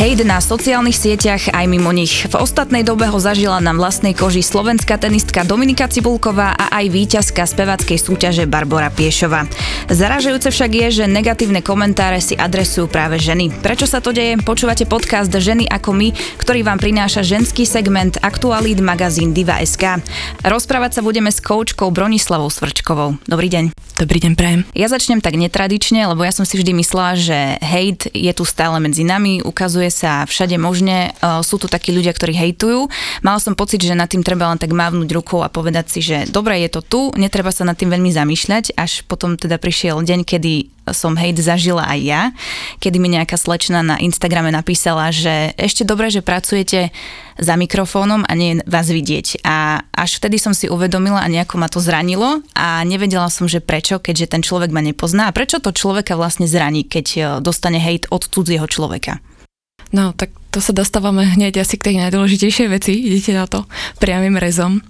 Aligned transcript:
Hejt 0.00 0.24
na 0.24 0.40
sociálnych 0.40 0.96
sieťach 0.96 1.52
aj 1.52 1.68
mimo 1.68 1.92
nich. 1.92 2.24
V 2.24 2.32
ostatnej 2.40 2.80
dobe 2.80 3.04
ho 3.04 3.20
zažila 3.20 3.60
na 3.60 3.76
vlastnej 3.76 4.16
koži 4.16 4.40
slovenská 4.40 4.96
tenistka 4.96 5.44
Dominika 5.44 5.92
Cibulková 5.92 6.56
a 6.56 6.72
aj 6.80 6.88
víťazka 6.88 7.44
spevackej 7.44 8.00
súťaže 8.00 8.48
Barbara 8.48 8.88
Piešova. 8.88 9.44
Zaražujúce 9.92 10.48
však 10.56 10.70
je, 10.72 10.86
že 10.88 11.04
negatívne 11.04 11.60
komentáre 11.60 12.16
si 12.24 12.32
adresujú 12.32 12.88
práve 12.88 13.20
ženy. 13.20 13.52
Prečo 13.60 13.84
sa 13.84 14.00
to 14.00 14.16
deje? 14.16 14.40
Počúvate 14.40 14.88
podcast 14.88 15.28
Ženy 15.28 15.68
ako 15.68 15.92
my, 15.92 16.16
ktorý 16.40 16.64
vám 16.64 16.80
prináša 16.80 17.20
ženský 17.20 17.68
segment 17.68 18.16
Aktualít 18.24 18.80
magazín 18.80 19.36
Diva.sk. 19.36 20.00
Rozprávať 20.40 20.96
sa 20.96 21.04
budeme 21.04 21.28
s 21.28 21.44
koučkou 21.44 21.92
Bronislavou 21.92 22.48
Svrčkovou. 22.48 23.20
Dobrý 23.28 23.52
deň. 23.52 23.76
Dobrý 24.00 24.16
deň, 24.16 24.32
prajem. 24.32 24.64
Ja 24.72 24.88
začnem 24.88 25.20
tak 25.20 25.36
netradične, 25.36 26.08
lebo 26.08 26.24
ja 26.24 26.32
som 26.32 26.48
si 26.48 26.56
vždy 26.56 26.72
myslela, 26.72 27.20
že 27.20 27.60
hejt 27.60 28.08
je 28.16 28.32
tu 28.32 28.48
stále 28.48 28.80
medzi 28.80 29.04
nami, 29.04 29.44
ukazuje 29.44 29.89
sa 29.90 30.24
všade 30.24 30.56
možne, 30.56 31.12
e, 31.18 31.42
sú 31.44 31.60
tu 31.60 31.66
takí 31.66 31.90
ľudia, 31.90 32.14
ktorí 32.14 32.32
hejtujú. 32.32 32.88
Mala 33.20 33.42
som 33.42 33.58
pocit, 33.58 33.82
že 33.82 33.98
nad 33.98 34.08
tým 34.08 34.24
treba 34.24 34.48
len 34.48 34.58
tak 34.58 34.70
mávnuť 34.70 35.08
rukou 35.12 35.42
a 35.44 35.52
povedať 35.52 35.86
si, 35.92 36.00
že 36.00 36.30
dobre, 36.30 36.62
je 36.64 36.70
to 36.70 36.80
tu, 36.80 37.00
netreba 37.18 37.50
sa 37.50 37.66
nad 37.66 37.76
tým 37.76 37.90
veľmi 37.90 38.14
zamýšľať, 38.14 38.78
až 38.78 39.04
potom 39.04 39.36
teda 39.36 39.58
prišiel 39.58 40.00
deň, 40.00 40.24
kedy 40.24 40.80
som 40.92 41.14
hejt 41.14 41.38
zažila 41.38 41.86
aj 41.86 42.00
ja, 42.02 42.22
kedy 42.82 42.96
mi 42.98 43.08
nejaká 43.14 43.38
slečna 43.38 43.82
na 43.82 43.96
Instagrame 44.02 44.50
napísala, 44.50 45.14
že 45.14 45.54
ešte 45.54 45.86
dobre, 45.86 46.10
že 46.10 46.24
pracujete 46.24 46.90
za 47.40 47.54
mikrofónom 47.56 48.26
a 48.26 48.32
nie 48.36 48.60
vás 48.68 48.90
vidieť. 48.92 49.40
A 49.46 49.80
až 49.96 50.20
vtedy 50.20 50.36
som 50.36 50.52
si 50.52 50.68
uvedomila 50.68 51.24
a 51.24 51.32
nejako 51.32 51.56
ma 51.56 51.72
to 51.72 51.80
zranilo 51.80 52.44
a 52.52 52.84
nevedela 52.84 53.32
som, 53.32 53.48
že 53.48 53.64
prečo, 53.64 53.96
keďže 53.96 54.36
ten 54.36 54.42
človek 54.44 54.68
ma 54.74 54.84
nepozná 54.84 55.30
a 55.30 55.34
prečo 55.34 55.62
to 55.62 55.72
človeka 55.72 56.20
vlastne 56.20 56.44
zraní, 56.44 56.84
keď 56.84 57.06
e, 57.16 57.20
dostane 57.40 57.80
hejt 57.80 58.12
od 58.12 58.28
cudzieho 58.28 58.68
človeka. 58.68 59.24
No, 59.90 60.14
tak 60.14 60.30
to 60.50 60.62
sa 60.62 60.74
dostávame 60.74 61.26
hneď 61.26 61.62
asi 61.62 61.78
k 61.78 61.90
tej 61.90 61.96
najdôležitejšej 62.06 62.68
veci, 62.70 62.92
idete 62.94 63.34
na 63.34 63.46
to 63.46 63.66
priamým 63.98 64.38
rezom. 64.38 64.82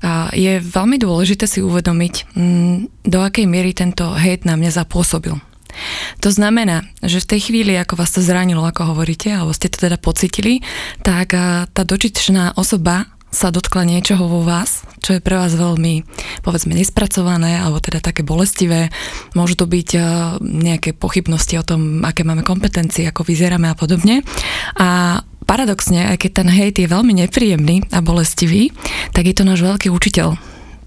A 0.00 0.32
je 0.32 0.62
veľmi 0.64 0.96
dôležité 0.96 1.44
si 1.44 1.60
uvedomiť, 1.60 2.32
mm, 2.32 3.04
do 3.04 3.18
akej 3.20 3.44
miery 3.44 3.76
tento 3.76 4.08
hejt 4.16 4.48
na 4.48 4.56
mňa 4.56 4.72
zapôsobil. 4.72 5.36
To 6.20 6.30
znamená, 6.34 6.82
že 7.04 7.22
v 7.22 7.30
tej 7.36 7.40
chvíli, 7.50 7.72
ako 7.78 8.00
vás 8.00 8.10
to 8.10 8.20
zranilo, 8.24 8.66
ako 8.66 8.94
hovoríte, 8.96 9.30
alebo 9.30 9.54
ste 9.54 9.70
to 9.70 9.86
teda 9.86 9.96
pocitili, 10.02 10.64
tak 11.06 11.32
tá 11.70 11.82
dočičná 11.86 12.58
osoba 12.58 13.06
sa 13.30 13.54
dotkla 13.54 13.86
niečoho 13.86 14.26
vo 14.26 14.42
vás, 14.42 14.82
čo 14.98 15.14
je 15.14 15.22
pre 15.22 15.38
vás 15.38 15.54
veľmi, 15.54 16.02
povedzme, 16.42 16.74
nespracované, 16.74 17.62
alebo 17.62 17.78
teda 17.78 18.02
také 18.02 18.26
bolestivé. 18.26 18.90
Môžu 19.38 19.54
to 19.54 19.66
byť 19.70 19.88
nejaké 20.42 20.92
pochybnosti 20.92 21.56
o 21.56 21.64
tom, 21.64 22.02
aké 22.02 22.26
máme 22.26 22.42
kompetencie, 22.42 23.06
ako 23.06 23.22
vyzeráme 23.22 23.70
a 23.70 23.78
podobne. 23.78 24.26
A 24.76 25.22
paradoxne, 25.46 26.10
aj 26.10 26.26
keď 26.26 26.30
ten 26.42 26.48
hejt 26.50 26.76
je 26.82 26.90
veľmi 26.90 27.22
nepríjemný 27.22 27.86
a 27.94 28.02
bolestivý, 28.02 28.74
tak 29.14 29.30
je 29.30 29.34
to 29.34 29.46
náš 29.46 29.62
veľký 29.62 29.88
učiteľ, 29.90 30.34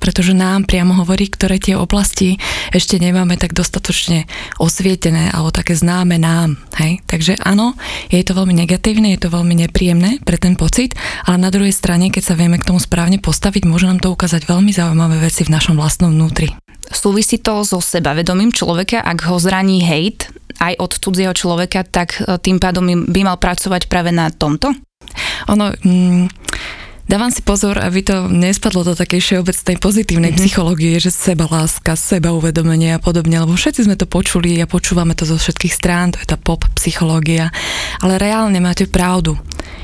pretože 0.03 0.35
nám 0.35 0.67
priamo 0.67 0.99
hovorí, 0.99 1.31
ktoré 1.31 1.63
tie 1.63 1.79
oblasti 1.79 2.35
ešte 2.75 2.99
nemáme 2.99 3.39
tak 3.39 3.55
dostatočne 3.55 4.27
osvietené 4.59 5.31
alebo 5.31 5.55
také 5.55 5.79
známe 5.79 6.19
nám. 6.19 6.59
Hej? 6.75 6.99
Takže 7.07 7.39
áno, 7.39 7.79
je 8.11 8.19
to 8.19 8.35
veľmi 8.35 8.51
negatívne, 8.51 9.15
je 9.15 9.23
to 9.23 9.31
veľmi 9.31 9.55
nepríjemné 9.63 10.19
pre 10.27 10.35
ten 10.35 10.59
pocit, 10.59 10.91
ale 11.23 11.39
na 11.39 11.47
druhej 11.47 11.71
strane, 11.71 12.11
keď 12.11 12.23
sa 12.27 12.35
vieme 12.35 12.59
k 12.59 12.67
tomu 12.67 12.83
správne 12.83 13.23
postaviť, 13.23 13.63
môže 13.63 13.87
nám 13.87 14.03
to 14.03 14.11
ukázať 14.11 14.43
veľmi 14.43 14.75
zaujímavé 14.75 15.23
veci 15.23 15.47
v 15.47 15.55
našom 15.55 15.79
vlastnom 15.79 16.11
vnútri. 16.11 16.51
Súvisí 16.91 17.39
to 17.39 17.63
so 17.63 17.79
sebavedomím 17.79 18.51
človeka, 18.51 18.99
ak 18.99 19.31
ho 19.31 19.39
zraní 19.39 19.79
hejt, 19.87 20.27
aj 20.59 20.77
od 20.83 20.91
cudzieho 20.99 21.33
človeka, 21.33 21.87
tak 21.87 22.19
e, 22.19 22.37
tým 22.37 22.59
pádom 22.59 23.07
by 23.07 23.21
mal 23.23 23.39
pracovať 23.39 23.87
práve 23.87 24.11
na 24.11 24.29
tomto? 24.29 24.75
Ono, 25.49 25.71
mm, 25.73 26.25
dávam 27.09 27.31
si 27.33 27.41
pozor, 27.43 27.81
aby 27.81 28.05
to 28.05 28.29
nespadlo 28.29 28.85
do 28.85 28.93
takej 28.93 29.19
všeobecnej 29.19 29.75
pozitívnej 29.81 30.31
mm-hmm. 30.31 30.45
psychológie, 30.45 30.95
že 31.01 31.11
seba 31.11 31.49
láska, 31.49 31.97
seba 31.97 32.31
uvedomenie 32.31 32.95
a 32.95 33.01
podobne, 33.01 33.41
lebo 33.41 33.57
všetci 33.57 33.89
sme 33.89 33.99
to 33.99 34.05
počuli 34.05 34.61
a 34.61 34.69
počúvame 34.69 35.17
to 35.17 35.25
zo 35.25 35.35
všetkých 35.35 35.73
strán, 35.73 36.13
to 36.13 36.21
je 36.21 36.29
tá 36.29 36.37
pop 36.39 36.63
psychológia, 36.77 37.49
ale 37.99 38.21
reálne 38.21 38.59
máte 38.61 38.85
pravdu, 38.85 39.35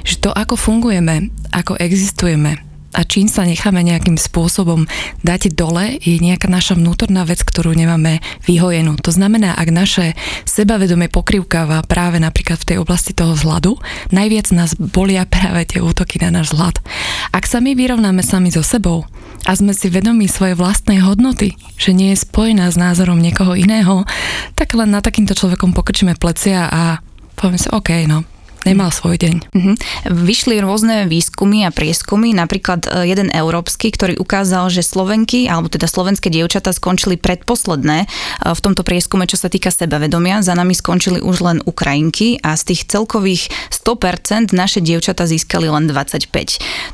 že 0.05 0.21
to, 0.21 0.29
ako 0.31 0.55
fungujeme, 0.55 1.33
ako 1.51 1.75
existujeme, 1.81 2.68
a 2.89 3.05
čím 3.05 3.29
sa 3.29 3.45
necháme 3.45 3.85
nejakým 3.85 4.17
spôsobom 4.17 4.89
dať 5.21 5.53
dole, 5.53 6.01
je 6.01 6.17
nejaká 6.17 6.49
naša 6.49 6.73
vnútorná 6.73 7.21
vec, 7.25 7.45
ktorú 7.45 7.77
nemáme 7.77 8.21
vyhojenú. 8.49 8.97
To 9.05 9.13
znamená, 9.13 9.53
ak 9.53 9.69
naše 9.69 10.17
sebavedomie 10.49 11.07
pokrývkáva 11.13 11.85
práve 11.85 12.17
napríklad 12.17 12.57
v 12.61 12.67
tej 12.73 12.77
oblasti 12.81 13.13
toho 13.13 13.37
vzhľadu, 13.37 13.77
najviac 14.09 14.49
nás 14.51 14.73
bolia 14.73 15.29
práve 15.29 15.69
tie 15.69 15.79
útoky 15.85 16.17
na 16.17 16.33
náš 16.33 16.53
vzhľad. 16.53 16.81
Ak 17.29 17.45
sa 17.45 17.61
my 17.61 17.77
vyrovnáme 17.77 18.25
sami 18.25 18.49
so 18.49 18.65
sebou 18.65 19.05
a 19.45 19.51
sme 19.53 19.71
si 19.71 19.87
vedomí 19.87 20.25
svojej 20.25 20.57
vlastnej 20.57 21.05
hodnoty, 21.05 21.53
že 21.77 21.93
nie 21.93 22.11
je 22.17 22.25
spojená 22.25 22.67
s 22.73 22.75
názorom 22.75 23.21
niekoho 23.21 23.53
iného, 23.53 24.03
tak 24.57 24.73
len 24.73 24.89
na 24.89 24.99
takýmto 24.99 25.37
človekom 25.37 25.77
pokrčíme 25.77 26.17
plecia 26.17 26.67
a 26.67 26.99
povieme 27.37 27.61
si, 27.61 27.69
OK, 27.69 27.89
no, 28.09 28.25
nemal 28.69 28.93
svoj 28.93 29.17
deň. 29.17 29.35
Mm-hmm. 29.49 29.75
Vyšli 30.13 30.61
rôzne 30.61 31.09
výskumy 31.09 31.65
a 31.65 31.73
prieskumy, 31.73 32.37
napríklad 32.37 32.85
e, 32.85 33.09
jeden 33.09 33.33
európsky, 33.33 33.89
ktorý 33.89 34.21
ukázal, 34.21 34.69
že 34.69 34.85
Slovenky, 34.85 35.49
alebo 35.49 35.73
teda 35.73 35.89
slovenské 35.89 36.29
dievčatá 36.29 36.69
skončili 36.69 37.17
predposledné 37.17 38.05
e, 38.05 38.07
v 38.53 38.59
tomto 38.61 38.85
prieskume, 38.85 39.25
čo 39.25 39.41
sa 39.41 39.49
týka 39.49 39.73
sebavedomia. 39.73 40.45
Za 40.45 40.53
nami 40.53 40.77
skončili 40.77 41.17
už 41.17 41.41
len 41.41 41.57
Ukrajinky 41.65 42.37
a 42.45 42.53
z 42.53 42.73
tých 42.73 42.85
celkových 42.85 43.49
100% 43.73 44.53
naše 44.53 44.85
dievčatá 44.85 45.25
získali 45.25 45.65
len 45.65 45.89
25. 45.89 46.29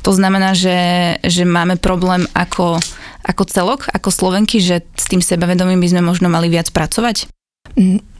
To 0.02 0.10
znamená, 0.16 0.56
že, 0.56 0.78
že 1.20 1.44
máme 1.44 1.76
problém 1.76 2.24
ako, 2.32 2.80
ako 3.28 3.42
celok, 3.44 3.80
ako 3.92 4.08
Slovenky, 4.08 4.64
že 4.64 4.80
s 4.96 5.06
tým 5.12 5.20
sebavedomím 5.20 5.82
by 5.84 5.88
sme 5.92 6.02
možno 6.02 6.32
mali 6.32 6.48
viac 6.48 6.72
pracovať? 6.72 7.28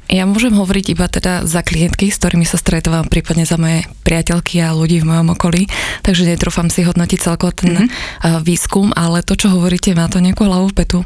Ja 0.07 0.23
môžem 0.23 0.55
hovoriť 0.55 0.95
iba 0.95 1.11
teda 1.11 1.43
za 1.51 1.67
klientky, 1.67 2.15
s 2.15 2.23
ktorými 2.23 2.47
sa 2.47 2.55
stretávam, 2.57 3.11
prípadne 3.11 3.43
za 3.43 3.59
moje 3.59 3.91
priateľky 4.07 4.63
a 4.63 4.71
ľudí 4.71 5.03
v 5.03 5.11
mojom 5.11 5.35
okolí, 5.35 5.67
takže 6.07 6.31
netrúfam 6.31 6.71
si 6.71 6.87
hodnotiť 6.87 7.19
celkovo 7.19 7.51
ten 7.51 7.75
mm-hmm. 7.75 8.39
výskum, 8.47 8.95
ale 8.95 9.27
to, 9.27 9.35
čo 9.35 9.51
hovoríte, 9.51 9.99
má 9.99 10.07
to 10.07 10.23
nejakú 10.23 10.47
hlavu 10.47 10.71
petu, 10.71 11.03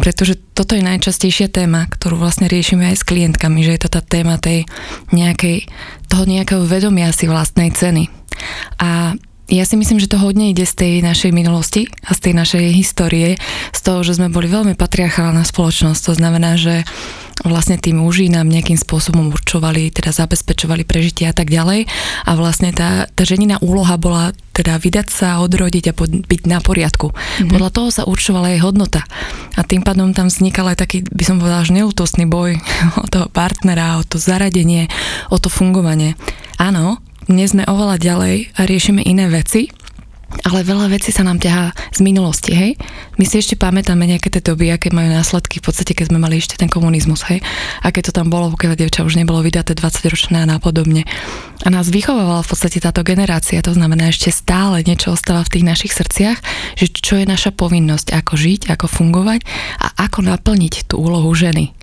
pretože 0.00 0.40
toto 0.56 0.72
je 0.72 0.80
najčastejšia 0.80 1.52
téma, 1.52 1.92
ktorú 1.92 2.16
vlastne 2.16 2.48
riešime 2.48 2.88
aj 2.88 3.04
s 3.04 3.06
klientkami, 3.06 3.60
že 3.60 3.76
je 3.76 3.80
to 3.84 3.90
tá 3.92 4.00
téma 4.00 4.40
tej 4.40 4.64
nejakej, 5.12 5.68
toho 6.08 6.24
nejakého 6.24 6.64
vedomia 6.64 7.12
si 7.12 7.28
vlastnej 7.28 7.68
ceny. 7.68 8.08
A 8.80 9.12
ja 9.48 9.64
si 9.64 9.80
myslím, 9.80 9.96
že 9.96 10.12
to 10.12 10.20
hodne 10.20 10.52
ide 10.52 10.68
z 10.68 10.74
tej 10.76 10.92
našej 11.00 11.32
minulosti 11.32 11.88
a 12.04 12.12
z 12.12 12.20
tej 12.20 12.34
našej 12.36 12.64
histórie, 12.76 13.40
z 13.72 13.80
toho, 13.80 14.04
že 14.04 14.20
sme 14.20 14.28
boli 14.28 14.44
veľmi 14.44 14.76
patriarchálna 14.76 15.40
spoločnosť. 15.48 16.00
To 16.04 16.12
znamená, 16.12 16.60
že 16.60 16.84
vlastne 17.48 17.80
tí 17.80 17.96
muži 17.96 18.28
nám 18.28 18.50
nejakým 18.52 18.76
spôsobom 18.76 19.32
určovali, 19.32 19.88
teda 19.88 20.12
zabezpečovali 20.12 20.84
prežitie 20.84 21.30
a 21.30 21.32
tak 21.32 21.48
ďalej. 21.48 21.88
A 22.28 22.30
vlastne 22.36 22.76
tá, 22.76 23.08
tá 23.08 23.22
ženina 23.24 23.56
úloha 23.64 23.96
bola 23.96 24.36
teda 24.52 24.76
vydať 24.76 25.08
sa, 25.08 25.40
odrodiť 25.40 25.84
a 25.90 25.96
pod, 25.96 26.10
byť 26.12 26.40
na 26.44 26.58
poriadku. 26.60 27.14
Mm-hmm. 27.14 27.48
Podľa 27.48 27.70
toho 27.72 27.88
sa 27.88 28.02
určovala 28.04 28.52
jej 28.52 28.60
hodnota. 28.60 29.06
A 29.56 29.64
tým 29.64 29.80
pádom 29.80 30.12
tam 30.12 30.28
vznikal 30.28 30.74
aj 30.74 30.82
taký, 30.82 31.06
by 31.08 31.24
som 31.24 31.40
povedala, 31.40 31.64
až 31.64 31.72
neútostný 31.72 32.28
boj 32.28 32.58
o 33.02 33.06
toho 33.08 33.32
partnera, 33.32 33.96
o 33.96 34.04
to 34.04 34.20
zaradenie, 34.20 34.90
o 35.32 35.40
to 35.40 35.48
fungovanie. 35.48 36.18
Áno, 36.58 37.00
dnes 37.28 37.52
sme 37.52 37.68
oveľa 37.68 38.00
ďalej 38.00 38.56
a 38.56 38.64
riešime 38.64 39.04
iné 39.04 39.28
veci, 39.28 39.68
ale 40.44 40.64
veľa 40.64 40.92
vecí 40.92 41.08
sa 41.08 41.24
nám 41.24 41.40
ťahá 41.40 41.72
z 41.92 42.00
minulosti, 42.04 42.52
hej? 42.52 42.76
My 43.16 43.24
si 43.24 43.40
ešte 43.40 43.56
pamätáme 43.56 44.04
nejaké 44.04 44.28
tie 44.28 44.44
doby, 44.44 44.68
aké 44.68 44.92
majú 44.92 45.08
následky 45.08 45.60
v 45.60 45.64
podstate, 45.68 45.96
keď 45.96 46.12
sme 46.12 46.20
mali 46.20 46.36
ešte 46.36 46.60
ten 46.60 46.68
komunizmus, 46.68 47.24
hej? 47.28 47.40
Aké 47.80 48.00
to 48.04 48.12
tam 48.12 48.28
bolo, 48.28 48.52
pokiaľ 48.52 48.76
dievča 48.76 49.04
už 49.04 49.16
nebolo 49.16 49.40
vydaté 49.40 49.72
20 49.72 50.08
ročné 50.08 50.44
a 50.44 50.48
napodobne. 50.48 51.08
A 51.64 51.68
nás 51.68 51.88
vychovávala 51.88 52.44
v 52.44 52.48
podstate 52.48 52.80
táto 52.80 53.00
generácia, 53.04 53.64
to 53.64 53.72
znamená 53.72 54.12
ešte 54.12 54.32
stále 54.32 54.84
niečo 54.84 55.16
ostáva 55.16 55.44
v 55.44 55.52
tých 55.52 55.64
našich 55.64 55.92
srdciach, 55.96 56.38
že 56.76 56.92
čo 56.92 57.20
je 57.20 57.28
naša 57.28 57.52
povinnosť, 57.52 58.12
ako 58.12 58.36
žiť, 58.36 58.72
ako 58.72 58.84
fungovať 58.88 59.44
a 59.80 59.96
ako 60.08 60.28
naplniť 60.28 60.92
tú 60.92 61.00
úlohu 61.00 61.32
ženy. 61.32 61.77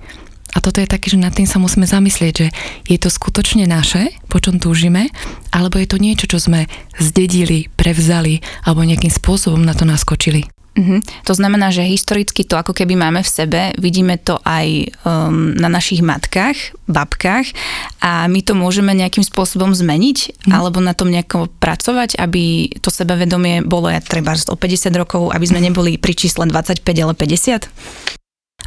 A 0.55 0.63
toto 0.63 0.79
je 0.79 0.87
také, 0.87 1.11
že 1.11 1.19
nad 1.19 1.35
tým 1.35 1.45
sa 1.45 1.59
musíme 1.59 1.83
zamyslieť, 1.83 2.33
že 2.33 2.47
je 2.87 2.97
to 2.97 3.11
skutočne 3.11 3.67
naše, 3.67 4.15
po 4.31 4.39
čom 4.39 4.55
túžime, 4.55 5.11
alebo 5.51 5.75
je 5.77 5.87
to 5.91 5.99
niečo, 5.99 6.31
čo 6.31 6.39
sme 6.39 6.71
zdedili, 6.95 7.67
prevzali 7.75 8.39
alebo 8.63 8.87
nejakým 8.87 9.11
spôsobom 9.11 9.59
na 9.59 9.75
to 9.75 9.83
naskočili. 9.83 10.47
Mm-hmm. 10.75 11.23
To 11.23 11.33
znamená, 11.33 11.71
že 11.71 11.87
historicky 11.87 12.43
to 12.43 12.59
ako 12.59 12.75
keby 12.75 12.99
máme 12.99 13.23
v 13.23 13.31
sebe, 13.31 13.71
vidíme 13.79 14.19
to 14.19 14.35
aj 14.43 14.91
um, 15.07 15.55
na 15.55 15.71
našich 15.71 16.03
matkách, 16.03 16.75
babkách 16.91 17.55
a 18.03 18.27
my 18.27 18.43
to 18.43 18.59
môžeme 18.59 18.91
nejakým 18.91 19.23
spôsobom 19.23 19.71
zmeniť 19.71 20.43
mm. 20.43 20.51
alebo 20.51 20.83
na 20.83 20.91
tom 20.91 21.15
nejako 21.15 21.47
pracovať, 21.63 22.19
aby 22.19 22.75
to 22.83 22.91
sebavedomie 22.91 23.63
bolo 23.63 23.87
ja 23.87 24.03
treba 24.03 24.35
o 24.35 24.55
50 24.59 24.91
rokov, 24.99 25.31
aby 25.31 25.47
sme 25.47 25.63
neboli 25.63 25.95
pri 25.95 26.11
čísle 26.11 26.43
25, 26.43 26.83
ale 26.83 27.15
50? 27.15 27.71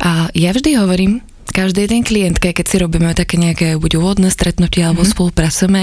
A 0.00 0.32
ja 0.32 0.50
vždy 0.56 0.81
hovorím, 0.81 1.20
každej 1.54 1.86
ten 1.88 2.02
klientke, 2.02 2.50
keď 2.52 2.66
si 2.66 2.76
robíme 2.80 3.12
také 3.12 3.38
nejaké 3.38 3.78
buď 3.78 4.00
úvodné 4.00 4.28
stretnutie 4.32 4.82
alebo 4.82 5.02
mm-hmm. 5.04 5.14
spolupracujeme, 5.16 5.82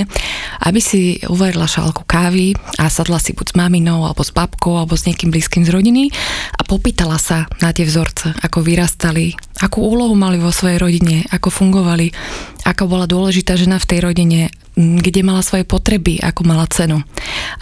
aby 0.66 0.80
si 0.82 1.20
uvarila 1.26 1.70
šálku 1.70 2.04
kávy 2.04 2.58
a 2.82 2.92
sadla 2.92 3.22
si 3.22 3.32
buď 3.32 3.54
s 3.54 3.56
maminou 3.56 4.04
alebo 4.04 4.22
s 4.26 4.32
babkou 4.36 4.76
alebo 4.76 4.98
s 4.98 5.06
niekým 5.08 5.32
blízkym 5.32 5.64
z 5.64 5.72
rodiny 5.72 6.10
a 6.56 6.62
popýtala 6.66 7.16
sa 7.22 7.48
na 7.64 7.72
tie 7.72 7.88
vzorce, 7.88 8.36
ako 8.42 8.66
vyrastali, 8.66 9.38
akú 9.62 9.86
úlohu 9.86 10.18
mali 10.18 10.42
vo 10.42 10.52
svojej 10.52 10.82
rodine, 10.82 11.24
ako 11.32 11.54
fungovali, 11.54 12.12
ako 12.66 12.90
bola 12.90 13.06
dôležitá 13.06 13.56
žena 13.56 13.78
v 13.80 13.90
tej 13.90 14.00
rodine, 14.04 14.42
kde 14.76 15.24
mala 15.24 15.40
svoje 15.40 15.64
potreby, 15.64 16.20
ako 16.20 16.44
mala 16.44 16.68
cenu. 16.68 17.00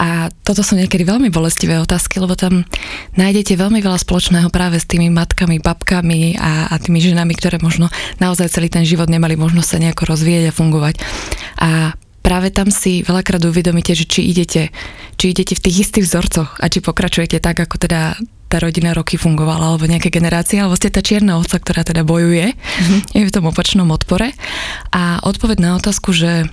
A 0.02 0.34
toto 0.42 0.66
sú 0.66 0.74
niekedy 0.74 1.06
veľmi 1.06 1.30
bolestivé 1.30 1.78
otázky, 1.78 2.18
lebo 2.18 2.34
tam 2.34 2.66
nájdete 3.14 3.54
veľmi 3.54 3.80
veľa 3.80 4.02
spoločného 4.02 4.50
práve 4.50 4.82
s 4.82 4.90
tými 4.90 5.14
matkami, 5.14 5.62
babkami 5.62 6.42
a, 6.42 6.74
a 6.74 6.76
tými 6.82 6.98
ženami, 6.98 7.38
ktoré 7.38 7.62
možno 7.62 7.94
naozaj 8.18 8.50
celý 8.50 8.74
ten 8.74 8.82
život 8.82 9.08
nemali 9.14 9.38
možnosť 9.38 9.70
sa 9.70 9.78
nejako 9.78 10.10
rozvíjať 10.10 10.50
a 10.50 10.58
fungovať. 10.58 10.96
A 11.62 11.70
práve 12.26 12.50
tam 12.50 12.74
si 12.74 13.06
veľakrát 13.06 13.46
uvedomíte, 13.46 13.94
že 13.94 14.10
či 14.10 14.26
idete, 14.34 14.74
či 15.22 15.26
idete 15.38 15.54
v 15.54 15.64
tých 15.70 15.78
istých 15.86 16.10
vzorcoch 16.10 16.58
a 16.58 16.66
či 16.66 16.82
pokračujete 16.82 17.38
tak, 17.38 17.62
ako 17.62 17.78
teda 17.78 18.18
tá 18.54 18.62
rodina 18.62 18.94
roky 18.94 19.18
fungovala, 19.18 19.74
alebo 19.74 19.90
nejaké 19.90 20.14
generácie, 20.14 20.62
alebo 20.62 20.78
ste 20.78 20.94
tá 20.94 21.02
čierna 21.02 21.42
ovca, 21.42 21.58
ktorá 21.58 21.82
teda 21.82 22.06
bojuje, 22.06 22.54
mm-hmm. 22.54 23.18
je 23.18 23.26
v 23.30 23.34
tom 23.34 23.50
opačnom 23.50 23.90
odpore. 23.90 24.30
A 24.94 25.26
odpoveď 25.26 25.58
na 25.58 25.72
otázku, 25.82 26.14
že 26.14 26.46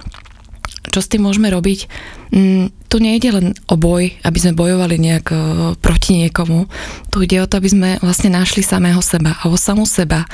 čo 0.91 1.01
s 1.01 1.11
tým 1.11 1.23
môžeme 1.25 1.49
robiť? 1.49 1.87
Mm, 2.35 2.75
tu 2.91 2.97
nejde 2.99 3.31
len 3.31 3.47
o 3.71 3.79
boj, 3.79 4.11
aby 4.27 4.39
sme 4.39 4.59
bojovali 4.59 4.99
nejak 4.99 5.27
uh, 5.31 5.41
proti 5.79 6.27
niekomu. 6.27 6.67
Tu 7.15 7.25
ide 7.25 7.39
o 7.43 7.49
to, 7.49 7.63
aby 7.63 7.71
sme 7.71 7.91
vlastne 8.03 8.35
našli 8.35 8.67
samého 8.67 8.99
seba 8.99 9.39
alebo 9.41 9.55
samú 9.55 9.87
seba. 9.87 10.27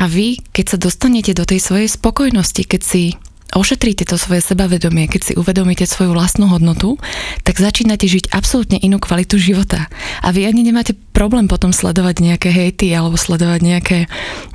A 0.00 0.08
vy, 0.10 0.42
keď 0.50 0.76
sa 0.76 0.78
dostanete 0.80 1.30
do 1.36 1.46
tej 1.46 1.60
svojej 1.62 1.86
spokojnosti, 1.86 2.62
keď 2.66 2.82
si 2.82 3.02
ošetríte 3.54 4.06
to 4.06 4.14
svoje 4.14 4.46
sebavedomie, 4.46 5.10
keď 5.10 5.20
si 5.22 5.32
uvedomíte 5.34 5.82
svoju 5.82 6.14
vlastnú 6.14 6.46
hodnotu, 6.46 6.96
tak 7.42 7.58
začínate 7.58 8.06
žiť 8.06 8.30
absolútne 8.30 8.78
inú 8.78 9.02
kvalitu 9.02 9.36
života. 9.36 9.90
A 10.22 10.30
vy 10.30 10.46
ani 10.46 10.62
nemáte 10.62 10.94
problém 11.14 11.50
potom 11.50 11.74
sledovať 11.74 12.22
nejaké 12.22 12.48
hejty 12.54 12.94
alebo 12.94 13.18
sledovať 13.18 13.60
nejaké, 13.62 13.98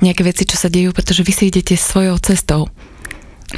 nejaké 0.00 0.22
veci, 0.24 0.48
čo 0.48 0.56
sa 0.56 0.72
dejú, 0.72 0.96
pretože 0.96 1.22
vy 1.24 1.32
si 1.32 1.44
idete 1.52 1.76
svojou 1.76 2.16
cestou 2.20 2.72
a 3.05 3.05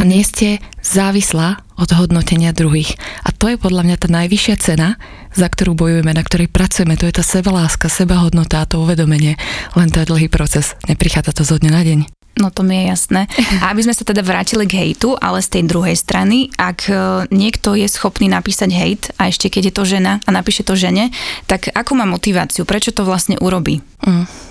nie 0.05 0.21
ste 0.21 0.61
závislá 0.85 1.65
od 1.81 1.91
hodnotenia 1.97 2.53
druhých. 2.53 2.99
A 3.25 3.33
to 3.33 3.49
je 3.49 3.57
podľa 3.57 3.89
mňa 3.89 3.97
tá 3.97 4.09
najvyššia 4.13 4.57
cena, 4.61 5.01
za 5.33 5.49
ktorú 5.49 5.73
bojujeme, 5.79 6.13
na 6.13 6.21
ktorej 6.21 6.53
pracujeme. 6.53 7.01
To 7.01 7.09
je 7.09 7.17
tá 7.17 7.25
sebaláska, 7.25 7.89
sebahodnota 7.89 8.65
a 8.65 8.69
to 8.69 8.83
uvedomenie. 8.85 9.41
Len 9.79 9.89
to 9.89 10.05
je 10.05 10.11
dlhý 10.11 10.29
proces. 10.29 10.77
Neprichádza 10.91 11.33
to 11.33 11.43
zo 11.47 11.57
dňa 11.57 11.71
na 11.73 11.83
deň. 11.85 12.01
No 12.39 12.55
to 12.55 12.63
mi 12.63 12.87
je 12.87 12.95
jasné. 12.95 13.27
A 13.63 13.75
aby 13.75 13.83
sme 13.83 13.95
sa 13.97 14.07
teda 14.07 14.23
vrátili 14.23 14.65
k 14.71 14.79
hejtu, 14.79 15.19
ale 15.19 15.43
z 15.43 15.59
tej 15.59 15.63
druhej 15.67 15.99
strany, 15.99 16.55
ak 16.55 16.87
e, 16.87 16.95
niekto 17.35 17.75
je 17.75 17.91
schopný 17.91 18.31
napísať 18.31 18.71
hejt 18.71 19.03
a 19.19 19.27
ešte 19.27 19.51
keď 19.51 19.63
je 19.69 19.75
to 19.75 19.83
žena 19.83 20.23
a 20.23 20.31
napíše 20.31 20.63
to 20.63 20.79
žene, 20.79 21.11
tak 21.51 21.67
ako 21.75 21.99
má 21.99 22.07
motiváciu? 22.07 22.63
Prečo 22.63 22.95
to 22.95 23.03
vlastne 23.03 23.35
urobí? 23.43 23.83
Mm. 24.07 24.48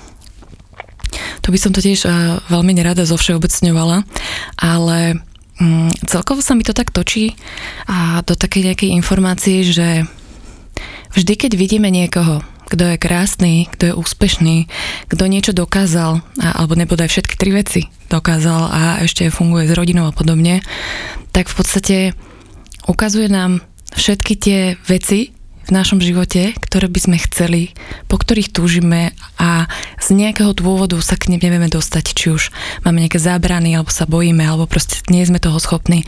To 1.48 1.56
by 1.56 1.60
som 1.64 1.72
to 1.72 1.80
tiež 1.80 2.04
uh, 2.04 2.44
veľmi 2.52 2.76
nerada 2.76 3.08
zovšeobecňovala, 3.08 4.04
ale 4.60 5.24
um, 5.64 5.88
celkovo 6.04 6.44
sa 6.44 6.60
mi 6.60 6.68
to 6.68 6.76
tak 6.76 6.92
točí 6.92 7.40
a 7.88 8.20
do 8.28 8.36
takej 8.36 8.68
nejakej 8.68 8.92
informácie, 8.92 9.64
že 9.64 10.04
vždy, 11.16 11.34
keď 11.40 11.52
vidíme 11.56 11.88
niekoho, 11.88 12.44
kto 12.68 12.84
je 12.84 12.98
krásny, 13.00 13.72
kto 13.72 13.84
je 13.88 13.94
úspešný, 13.96 14.68
kto 15.08 15.24
niečo 15.32 15.56
dokázal, 15.56 16.20
alebo 16.36 16.76
nebodaj 16.76 17.08
všetky 17.08 17.40
tri 17.40 17.56
veci 17.56 17.88
dokázal 18.12 18.62
a 18.68 18.82
ešte 19.08 19.32
funguje 19.32 19.72
s 19.72 19.76
rodinou 19.76 20.12
a 20.12 20.16
podobne, 20.16 20.60
tak 21.32 21.48
v 21.48 21.56
podstate 21.56 21.98
ukazuje 22.92 23.32
nám 23.32 23.64
všetky 23.96 24.34
tie 24.36 24.60
veci, 24.84 25.32
v 25.68 25.76
našom 25.76 26.00
živote, 26.00 26.56
ktoré 26.64 26.88
by 26.88 27.00
sme 27.00 27.18
chceli, 27.28 27.76
po 28.08 28.16
ktorých 28.16 28.56
túžime 28.56 29.12
a 29.36 29.68
z 30.00 30.16
nejakého 30.16 30.56
dôvodu 30.56 30.96
sa 31.04 31.20
k 31.20 31.28
nem 31.36 31.44
nevieme 31.44 31.68
dostať, 31.68 32.06
či 32.16 32.32
už 32.32 32.50
máme 32.88 33.04
nejaké 33.04 33.20
zábrany, 33.20 33.76
alebo 33.76 33.92
sa 33.92 34.08
bojíme, 34.08 34.44
alebo 34.44 34.64
proste 34.64 35.04
nie 35.12 35.28
sme 35.28 35.44
toho 35.44 35.60
schopní. 35.60 36.08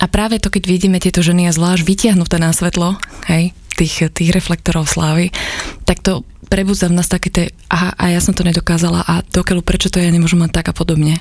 A 0.00 0.08
práve 0.08 0.36
to, 0.36 0.52
keď 0.52 0.62
vidíme 0.68 1.00
tieto 1.00 1.24
ženy 1.24 1.48
a 1.48 1.56
zvlášť 1.56 1.84
vytiahnuté 1.84 2.36
na 2.36 2.52
svetlo, 2.52 3.00
hej, 3.28 3.56
tých, 3.80 4.12
tých 4.12 4.30
reflektorov 4.36 4.84
slávy, 4.84 5.32
tak 5.88 6.04
to 6.04 6.20
prebudza 6.52 6.92
v 6.92 7.00
nás 7.00 7.08
také 7.08 7.28
tie, 7.32 7.46
aha, 7.72 7.96
a 7.96 8.12
ja 8.12 8.20
som 8.20 8.36
to 8.36 8.44
nedokázala 8.44 9.00
a 9.00 9.24
dokeľu, 9.24 9.64
prečo 9.64 9.88
to 9.88 9.96
ja 9.96 10.12
nemôžem 10.12 10.40
mať 10.40 10.60
tak 10.60 10.66
a 10.70 10.76
podobne. 10.76 11.20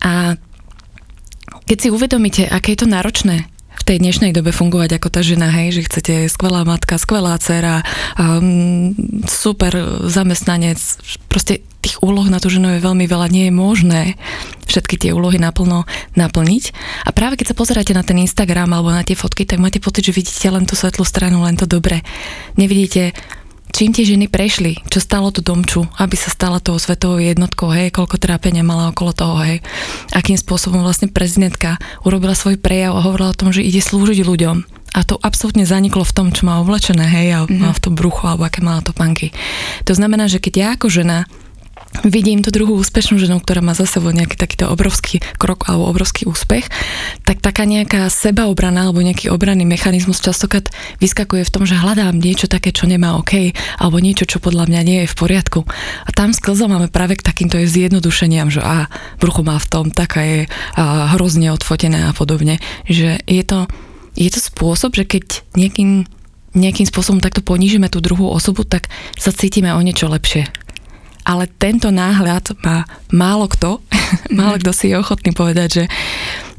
A 0.00 0.40
keď 1.66 1.76
si 1.76 1.88
uvedomíte, 1.90 2.46
aké 2.46 2.72
je 2.72 2.86
to 2.86 2.88
náročné 2.88 3.50
tej 3.86 4.02
dnešnej 4.02 4.34
dobe 4.34 4.50
fungovať 4.50 4.98
ako 4.98 5.08
tá 5.14 5.22
žena, 5.22 5.46
hej, 5.46 5.78
že 5.78 5.86
chcete 5.86 6.14
skvelá 6.26 6.66
matka, 6.66 6.98
skvelá 6.98 7.38
dcera, 7.38 7.86
um, 8.18 8.90
super 9.30 10.02
zamestnanec, 10.10 10.76
proste 11.30 11.62
tých 11.86 12.02
úloh 12.02 12.26
na 12.26 12.42
tú 12.42 12.50
ženu 12.50 12.74
je 12.74 12.82
veľmi 12.82 13.06
veľa, 13.06 13.30
nie 13.30 13.46
je 13.46 13.54
možné 13.54 14.02
všetky 14.66 14.98
tie 14.98 15.14
úlohy 15.14 15.38
naplno 15.38 15.86
naplniť. 16.18 16.64
A 17.06 17.14
práve 17.14 17.38
keď 17.38 17.54
sa 17.54 17.58
pozeráte 17.62 17.94
na 17.94 18.02
ten 18.02 18.18
Instagram 18.18 18.74
alebo 18.74 18.90
na 18.90 19.06
tie 19.06 19.14
fotky, 19.14 19.46
tak 19.46 19.62
máte 19.62 19.78
pocit, 19.78 20.10
že 20.10 20.10
vidíte 20.10 20.50
len 20.50 20.66
tú 20.66 20.74
svetlú 20.74 21.06
stranu, 21.06 21.46
len 21.46 21.54
to 21.54 21.70
dobre. 21.70 22.02
Nevidíte 22.58 23.14
čím 23.76 23.92
tie 23.92 24.08
ženy 24.08 24.32
prešli, 24.32 24.80
čo 24.88 25.04
stalo 25.04 25.28
tú 25.28 25.44
domču, 25.44 25.84
aby 26.00 26.16
sa 26.16 26.32
stala 26.32 26.64
tou 26.64 26.80
svetovou 26.80 27.20
jednotkou, 27.20 27.68
hej, 27.76 27.92
koľko 27.92 28.16
trápenia 28.16 28.64
mala 28.64 28.88
okolo 28.88 29.12
toho, 29.12 29.36
hej, 29.44 29.60
akým 30.16 30.40
spôsobom 30.40 30.80
vlastne 30.80 31.12
prezidentka 31.12 31.76
urobila 32.00 32.32
svoj 32.32 32.56
prejav 32.56 32.96
a 32.96 33.04
hovorila 33.04 33.36
o 33.36 33.38
tom, 33.38 33.52
že 33.52 33.60
ide 33.60 33.84
slúžiť 33.84 34.24
ľuďom. 34.24 34.64
A 34.96 35.04
to 35.04 35.20
absolútne 35.20 35.68
zaniklo 35.68 36.08
v 36.08 36.16
tom, 36.16 36.32
čo 36.32 36.48
má 36.48 36.56
oblečené, 36.56 37.04
hej, 37.04 37.36
a 37.36 37.38
mm-hmm. 37.44 37.76
v 37.76 37.82
tom 37.84 37.92
bruchu, 37.92 38.24
alebo 38.24 38.48
aké 38.48 38.64
mala 38.64 38.80
to 38.80 38.96
panky. 38.96 39.36
To 39.84 39.92
znamená, 39.92 40.24
že 40.24 40.40
keď 40.40 40.52
ja 40.56 40.68
ako 40.80 40.88
žena 40.88 41.28
vidím 42.04 42.44
tú 42.44 42.52
druhú 42.52 42.76
úspešnú 42.76 43.16
ženu, 43.16 43.40
ktorá 43.40 43.64
má 43.64 43.72
za 43.72 43.88
sebou 43.88 44.12
nejaký 44.12 44.36
takýto 44.36 44.68
obrovský 44.68 45.22
krok 45.40 45.64
alebo 45.70 45.88
obrovský 45.88 46.28
úspech, 46.28 46.68
tak 47.24 47.40
taká 47.40 47.64
nejaká 47.64 48.10
sebaobrana 48.12 48.90
alebo 48.90 49.00
nejaký 49.00 49.32
obranný 49.32 49.64
mechanizmus 49.64 50.20
častokrát 50.20 50.68
vyskakuje 51.00 51.46
v 51.46 51.52
tom, 51.52 51.64
že 51.64 51.78
hľadám 51.78 52.18
niečo 52.18 52.50
také, 52.50 52.74
čo 52.74 52.90
nemá 52.90 53.16
OK, 53.16 53.54
alebo 53.80 54.02
niečo, 54.02 54.28
čo 54.28 54.42
podľa 54.42 54.68
mňa 54.68 54.80
nie 54.82 54.98
je 55.04 55.12
v 55.12 55.18
poriadku. 55.18 55.60
A 56.04 56.10
tam 56.12 56.34
máme 56.36 56.90
práve 56.90 57.16
k 57.16 57.24
takýmto 57.24 57.56
je 57.62 57.70
zjednodušeniam, 57.70 58.50
že 58.50 58.60
a 58.60 58.90
brucho 59.22 59.46
má 59.46 59.56
v 59.56 59.70
tom, 59.70 59.84
taká 59.94 60.20
je 60.26 60.40
a, 60.74 61.14
hrozne 61.14 61.54
odfotené 61.54 62.10
a 62.10 62.12
podobne. 62.12 62.58
Že 62.90 63.22
je 63.22 63.42
to, 63.46 63.70
je 64.18 64.28
to 64.28 64.40
spôsob, 64.42 64.98
že 64.98 65.06
keď 65.06 65.24
nejakým 65.54 66.08
nejakým 66.56 66.88
spôsobom 66.88 67.20
takto 67.20 67.44
ponížime 67.44 67.92
tú 67.92 68.00
druhú 68.00 68.32
osobu, 68.32 68.64
tak 68.64 68.88
sa 69.20 69.28
cítime 69.28 69.76
o 69.76 69.80
niečo 69.84 70.08
lepšie 70.08 70.65
ale 71.26 71.50
tento 71.50 71.90
náhľad 71.90 72.54
má 72.62 72.86
málo 73.10 73.50
kto, 73.50 73.82
málo 74.38 74.62
kto 74.62 74.70
si 74.70 74.94
je 74.94 74.96
ochotný 74.96 75.34
povedať, 75.34 75.68
že 75.82 75.84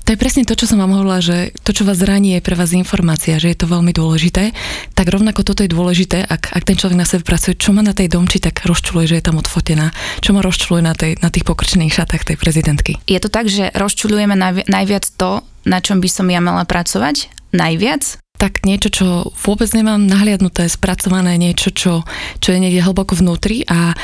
to 0.08 0.16
je 0.16 0.24
presne 0.24 0.48
to, 0.48 0.56
čo 0.56 0.72
som 0.72 0.80
vám 0.80 0.96
hovorila, 0.96 1.20
že 1.20 1.52
to, 1.68 1.76
čo 1.76 1.84
vás 1.84 2.00
zraní, 2.00 2.40
je 2.40 2.46
pre 2.48 2.56
vás 2.56 2.72
informácia, 2.72 3.36
že 3.44 3.52
je 3.52 3.60
to 3.60 3.68
veľmi 3.68 3.92
dôležité. 3.92 4.56
Tak 4.96 5.04
rovnako 5.12 5.44
toto 5.44 5.68
je 5.68 5.76
dôležité, 5.76 6.24
ak, 6.24 6.56
ak 6.56 6.64
ten 6.64 6.80
človek 6.80 6.96
na 6.96 7.04
sebe 7.04 7.28
pracuje, 7.28 7.60
čo 7.60 7.76
má 7.76 7.84
na 7.84 7.92
tej 7.92 8.16
domči, 8.16 8.40
tak 8.40 8.64
rozčuluje, 8.64 9.04
že 9.04 9.20
je 9.20 9.26
tam 9.28 9.36
odfotená. 9.36 9.92
Čo 10.24 10.32
ma 10.32 10.40
rozčuluje 10.40 10.80
na, 10.80 10.96
tej, 10.96 11.20
na 11.20 11.28
tých 11.28 11.44
pokrčených 11.44 11.92
šatách 11.92 12.24
tej 12.24 12.40
prezidentky. 12.40 12.96
Je 13.04 13.20
to 13.20 13.28
tak, 13.28 13.52
že 13.52 13.68
rozčulujeme 13.76 14.32
najviac 14.72 15.04
to, 15.20 15.44
na 15.68 15.84
čom 15.84 16.00
by 16.00 16.08
som 16.08 16.32
ja 16.32 16.40
mala 16.40 16.64
pracovať? 16.64 17.28
Najviac? 17.52 18.24
tak 18.38 18.64
niečo, 18.64 18.94
čo 18.94 19.08
vôbec 19.34 19.66
nemám 19.74 19.98
nahliadnuté, 20.06 20.70
spracované, 20.70 21.42
niečo, 21.42 21.74
čo, 21.74 22.06
čo 22.38 22.54
je 22.54 22.62
niekde 22.62 22.86
hlboko 22.86 23.18
vnútri 23.18 23.66
a 23.66 23.98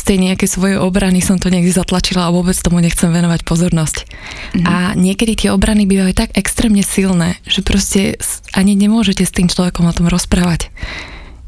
z 0.00 0.02
tej 0.08 0.32
nejakej 0.32 0.48
svojej 0.48 0.78
obrany 0.80 1.20
som 1.20 1.36
to 1.36 1.52
niekde 1.52 1.76
zatlačila 1.76 2.24
a 2.24 2.32
vôbec 2.32 2.56
tomu 2.56 2.80
nechcem 2.80 3.12
venovať 3.12 3.44
pozornosť. 3.44 3.96
Mm-hmm. 4.08 4.64
A 4.64 4.96
niekedy 4.96 5.36
tie 5.36 5.52
obrany 5.52 5.84
bývajú 5.84 6.16
tak 6.16 6.32
extrémne 6.32 6.80
silné, 6.80 7.36
že 7.44 7.60
proste 7.60 8.16
ani 8.56 8.72
nemôžete 8.72 9.28
s 9.28 9.36
tým 9.36 9.52
človekom 9.52 9.84
o 9.84 9.92
tom 9.92 10.08
rozprávať. 10.08 10.72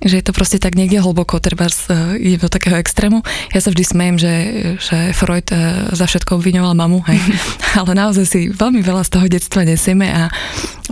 Že 0.02 0.18
je 0.18 0.24
to 0.24 0.34
proste 0.34 0.58
tak 0.58 0.74
niekde 0.74 0.98
hlboko, 0.98 1.38
treba 1.38 1.70
je 2.18 2.36
do 2.38 2.50
takého 2.50 2.78
extrému. 2.78 3.22
Ja 3.54 3.60
sa 3.62 3.70
vždy 3.70 3.84
smejem, 3.86 4.16
že, 4.18 4.34
že 4.82 5.14
Freud 5.14 5.46
e, 5.54 5.94
za 5.94 6.06
všetko 6.10 6.38
obviňoval 6.38 6.74
mamu, 6.74 7.06
hej. 7.06 7.18
ale 7.78 7.94
naozaj 7.94 8.24
si 8.26 8.40
veľmi 8.50 8.82
veľa 8.82 9.06
z 9.06 9.10
toho 9.14 9.26
detstva 9.30 9.62
nesieme 9.62 10.10
a 10.10 10.28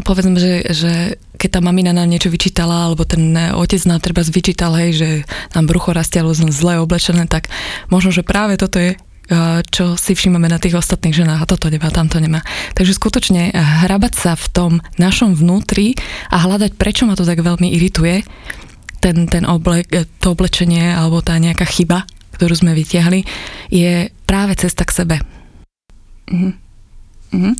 povedzme, 0.06 0.38
že, 0.38 0.62
že 0.70 0.92
keď 1.40 1.58
tá 1.58 1.60
mamina 1.64 1.90
nám 1.90 2.06
niečo 2.06 2.30
vyčítala, 2.30 2.86
alebo 2.86 3.02
ten 3.08 3.34
otec 3.56 3.82
nám 3.88 4.00
treba 4.04 4.22
vyčítal, 4.22 4.76
hej, 4.78 4.90
že 4.94 5.08
nám 5.56 5.66
brucho 5.66 5.90
sme 5.90 6.52
zle 6.52 6.78
oblečené, 6.78 7.26
tak 7.26 7.48
možno, 7.88 8.12
že 8.14 8.22
práve 8.22 8.60
toto 8.60 8.78
je 8.78 8.94
čo 9.70 9.94
si 9.94 10.18
všímame 10.18 10.50
na 10.50 10.58
tých 10.58 10.74
ostatných 10.74 11.14
ženách 11.14 11.46
a 11.46 11.50
toto 11.50 11.70
nemá, 11.70 11.94
tamto 11.94 12.18
nemá. 12.18 12.42
Takže 12.74 12.98
skutočne 12.98 13.54
hrabať 13.54 14.14
sa 14.18 14.32
v 14.34 14.46
tom 14.50 14.72
našom 14.98 15.38
vnútri 15.38 15.94
a 16.34 16.42
hľadať, 16.42 16.74
prečo 16.74 17.06
ma 17.06 17.14
to 17.14 17.22
tak 17.22 17.38
veľmi 17.38 17.70
irituje, 17.70 18.26
ten, 19.00 19.26
ten 19.26 19.48
oblek, 19.48 19.88
to 20.20 20.36
oblečenie 20.36 20.92
alebo 20.92 21.24
tá 21.24 21.40
nejaká 21.40 21.64
chyba, 21.64 22.04
ktorú 22.36 22.54
sme 22.54 22.76
vytiahli, 22.76 23.24
je 23.72 24.12
práve 24.28 24.54
cesta 24.60 24.84
k 24.84 24.94
sebe. 24.94 25.16
Mm-hmm. 26.30 26.69
Uh-huh. 27.30 27.54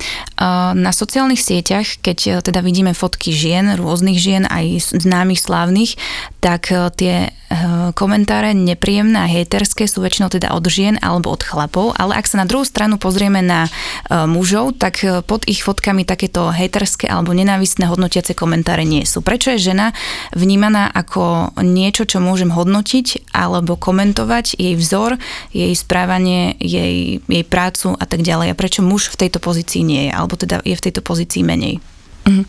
Na 0.75 0.91
sociálnych 0.91 1.39
sieťach, 1.39 2.03
keď 2.03 2.19
e, 2.27 2.31
teda 2.43 2.59
vidíme 2.59 2.91
fotky 2.91 3.31
žien, 3.31 3.79
rôznych 3.79 4.19
žien, 4.19 4.43
aj 4.51 4.99
známych, 4.99 5.39
slávnych, 5.39 5.95
tak 6.43 6.75
e, 6.75 6.91
tie 6.91 7.15
e, 7.29 7.95
komentáre 7.95 8.51
nepríjemné 8.51 9.23
a 9.23 9.31
hejterské 9.31 9.87
sú 9.87 10.03
väčšinou 10.03 10.27
teda 10.27 10.51
od 10.59 10.67
žien 10.67 10.99
alebo 10.99 11.31
od 11.31 11.47
chlapov, 11.47 11.95
ale 11.95 12.19
ak 12.19 12.27
sa 12.27 12.43
na 12.43 12.51
druhú 12.51 12.67
stranu 12.67 12.99
pozrieme 12.99 13.47
na 13.47 13.71
mužov, 14.11 14.75
tak 14.75 15.07
pod 15.31 15.47
ich 15.47 15.63
fotkami 15.63 16.03
takéto 16.03 16.51
hejterské 16.51 17.07
alebo 17.07 17.31
nenávistné 17.31 17.87
hodnotiace 17.87 18.35
komentáre 18.35 18.83
nie 18.83 19.07
sú. 19.07 19.23
Prečo 19.23 19.55
je 19.55 19.71
žena 19.71 19.95
vnímaná 20.35 20.91
ako 20.91 21.55
niečo, 21.63 22.11
čo 22.11 22.19
môžem 22.19 22.51
hodnotiť 22.51 23.31
alebo 23.31 23.79
komentovať, 23.79 24.59
jej 24.59 24.75
vzor, 24.75 25.15
jej 25.55 25.71
správanie, 25.79 26.59
jej, 26.59 27.23
jej 27.23 27.45
prácu 27.47 27.95
a 27.95 28.05
tak 28.09 28.27
ďalej. 28.27 28.51
A 28.51 28.59
prečo 28.59 28.83
muž 28.83 29.15
v 29.15 29.27
tejto 29.27 29.39
pozícii 29.39 29.60
pozícii 29.61 29.85
nie 29.85 30.09
je, 30.09 30.13
alebo 30.17 30.41
teda 30.41 30.65
je 30.65 30.73
v 30.73 30.85
tejto 30.89 31.05
pozícii 31.05 31.45
menej. 31.45 31.85
Uh-huh. 32.25 32.49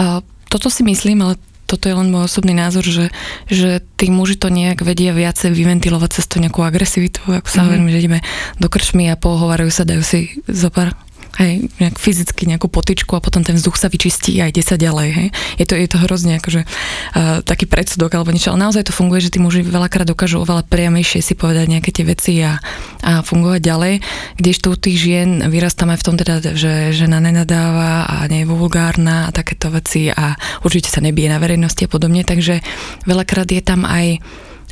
A 0.00 0.24
toto 0.48 0.72
si 0.72 0.80
myslím, 0.80 1.20
ale 1.20 1.36
toto 1.68 1.84
je 1.84 1.92
len 1.92 2.08
môj 2.08 2.32
osobný 2.32 2.56
názor, 2.56 2.80
že, 2.80 3.12
že 3.44 3.84
tí 4.00 4.08
muži 4.08 4.40
to 4.40 4.48
nejak 4.48 4.80
vedia 4.80 5.12
viacej 5.12 5.52
vyventilovať 5.52 6.10
cez 6.16 6.24
to 6.24 6.40
nejakú 6.40 6.64
agresivitu, 6.64 7.20
ako 7.28 7.44
sa 7.44 7.60
mm-hmm. 7.60 7.64
hovorím, 7.68 7.88
že 7.92 8.00
ideme 8.00 8.20
do 8.56 8.72
krčmy 8.72 9.12
a 9.12 9.20
pohovárajú 9.20 9.68
sa, 9.68 9.84
dajú 9.84 10.00
si 10.00 10.40
zopár 10.48 10.96
hej, 11.38 11.70
nejak 11.78 11.96
fyzicky 11.96 12.50
nejakú 12.50 12.66
potičku 12.66 13.14
a 13.14 13.22
potom 13.22 13.46
ten 13.46 13.54
vzduch 13.54 13.78
sa 13.78 13.86
vyčistí 13.86 14.34
a 14.42 14.50
ide 14.50 14.60
ďalej, 14.60 15.08
hej. 15.14 15.28
Je 15.56 15.64
to, 15.64 15.74
je 15.78 15.88
to 15.88 15.98
hrozne 16.02 16.38
akože 16.42 16.66
uh, 16.66 17.40
taký 17.46 17.70
predsudok 17.70 18.14
alebo 18.14 18.34
niečo, 18.34 18.52
ale 18.52 18.68
naozaj 18.68 18.90
to 18.90 18.92
funguje, 18.92 19.24
že 19.24 19.32
tí 19.32 19.38
muži 19.38 19.62
veľakrát 19.62 20.04
dokážu 20.04 20.42
oveľa 20.42 20.66
priamejšie 20.66 21.22
si 21.22 21.34
povedať 21.38 21.70
nejaké 21.70 21.90
tie 21.94 22.04
veci 22.04 22.42
a, 22.42 22.58
a 23.02 23.22
fungovať 23.22 23.60
ďalej, 23.62 23.94
kdežto 24.36 24.74
u 24.74 24.76
tých 24.76 24.98
žien 24.98 25.28
vyrastáme 25.46 25.94
v 25.94 26.04
tom 26.04 26.14
teda, 26.18 26.42
že 26.58 26.90
žena 26.92 27.22
nenadáva 27.22 28.06
a 28.06 28.26
nie 28.26 28.42
je 28.42 28.50
vulgárna 28.50 29.30
a 29.30 29.34
takéto 29.34 29.70
veci 29.70 30.10
a 30.10 30.34
určite 30.66 30.90
sa 30.90 31.00
nebije 31.00 31.30
na 31.30 31.38
verejnosti 31.38 31.86
a 31.86 31.90
podobne, 31.90 32.26
takže 32.26 32.60
veľakrát 33.06 33.48
je 33.48 33.62
tam 33.62 33.86
aj 33.86 34.18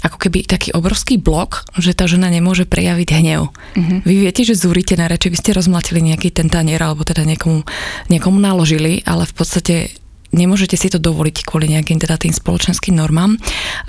ako 0.06 0.18
keby 0.22 0.46
taký 0.46 0.70
obrovský 0.72 1.18
blok, 1.18 1.66
že 1.76 1.92
tá 1.92 2.06
žena 2.06 2.30
nemôže 2.30 2.64
prejaviť 2.64 3.08
hnev. 3.18 3.50
Uh-huh. 3.50 3.98
Vy 4.06 4.14
viete, 4.22 4.46
že 4.46 4.54
zúrite 4.54 4.94
na 4.94 5.10
reči, 5.10 5.28
vy 5.28 5.38
ste 5.38 5.56
rozmlatili 5.56 5.98
nejaký 6.00 6.30
ten 6.30 6.46
tanier, 6.46 6.78
alebo 6.78 7.02
teda 7.02 7.26
niekomu, 7.26 7.66
niekomu 8.06 8.38
naložili, 8.38 9.02
ale 9.02 9.26
v 9.26 9.34
podstate 9.34 9.74
nemôžete 10.30 10.78
si 10.78 10.88
to 10.88 11.02
dovoliť 11.02 11.42
kvôli 11.42 11.70
nejakým 11.74 11.98
teda 11.98 12.16
tým 12.18 12.34
spoločenským 12.34 12.94
normám. 12.94 13.34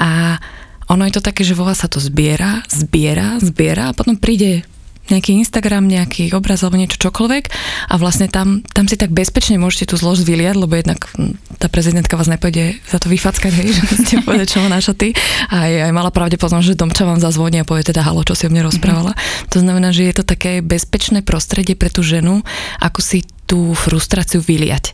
A 0.02 0.42
ono 0.88 1.04
je 1.04 1.20
to 1.20 1.26
také, 1.26 1.44
že 1.44 1.54
vo 1.54 1.68
vás 1.68 1.84
sa 1.84 1.92
to 1.92 2.00
zbiera, 2.00 2.64
zbiera, 2.72 3.38
zbiera 3.44 3.92
a 3.92 3.96
potom 3.96 4.16
príde 4.16 4.64
nejaký 5.10 5.38
Instagram, 5.40 5.88
nejaký 5.88 6.32
obraz 6.36 6.64
alebo 6.64 6.80
niečo 6.80 7.00
čokoľvek 7.00 7.44
a 7.92 7.96
vlastne 7.96 8.28
tam, 8.28 8.62
tam 8.72 8.86
si 8.86 9.00
tak 9.00 9.12
bezpečne 9.12 9.56
môžete 9.60 9.94
tú 9.94 9.96
zlož 9.96 10.24
vyliať, 10.24 10.56
lebo 10.60 10.74
jednak 10.76 11.08
hm, 11.16 11.40
tá 11.58 11.72
prezidentka 11.72 12.20
vás 12.20 12.28
nepôjde 12.28 12.80
za 12.88 12.98
to 13.00 13.08
vyfackať, 13.08 13.52
hej, 13.52 13.68
že 13.78 13.84
ste 14.04 14.16
povedať, 14.24 14.58
čo 14.58 14.64
má 14.64 14.70
na 14.72 14.84
šaty 14.84 15.16
a 15.52 15.58
je 15.68 15.80
aj 15.84 15.94
mala 15.96 16.12
pravdepodobnosť, 16.12 16.76
že 16.76 16.80
domča 16.80 17.08
vám 17.08 17.20
zazvoní 17.24 17.64
a 17.64 17.68
povie 17.68 17.88
teda 17.88 18.04
halo, 18.04 18.24
čo 18.28 18.36
si 18.36 18.46
o 18.46 18.52
mne 18.52 18.68
rozprávala. 18.68 19.16
Mm-hmm. 19.16 19.52
To 19.52 19.58
znamená, 19.64 19.90
že 19.96 20.08
je 20.08 20.14
to 20.16 20.24
také 20.28 20.60
bezpečné 20.60 21.24
prostredie 21.24 21.76
pre 21.76 21.88
tú 21.92 22.04
ženu, 22.04 22.44
ako 22.84 23.00
si 23.00 23.24
tú 23.48 23.72
frustráciu 23.74 24.44
vyliať. 24.44 24.94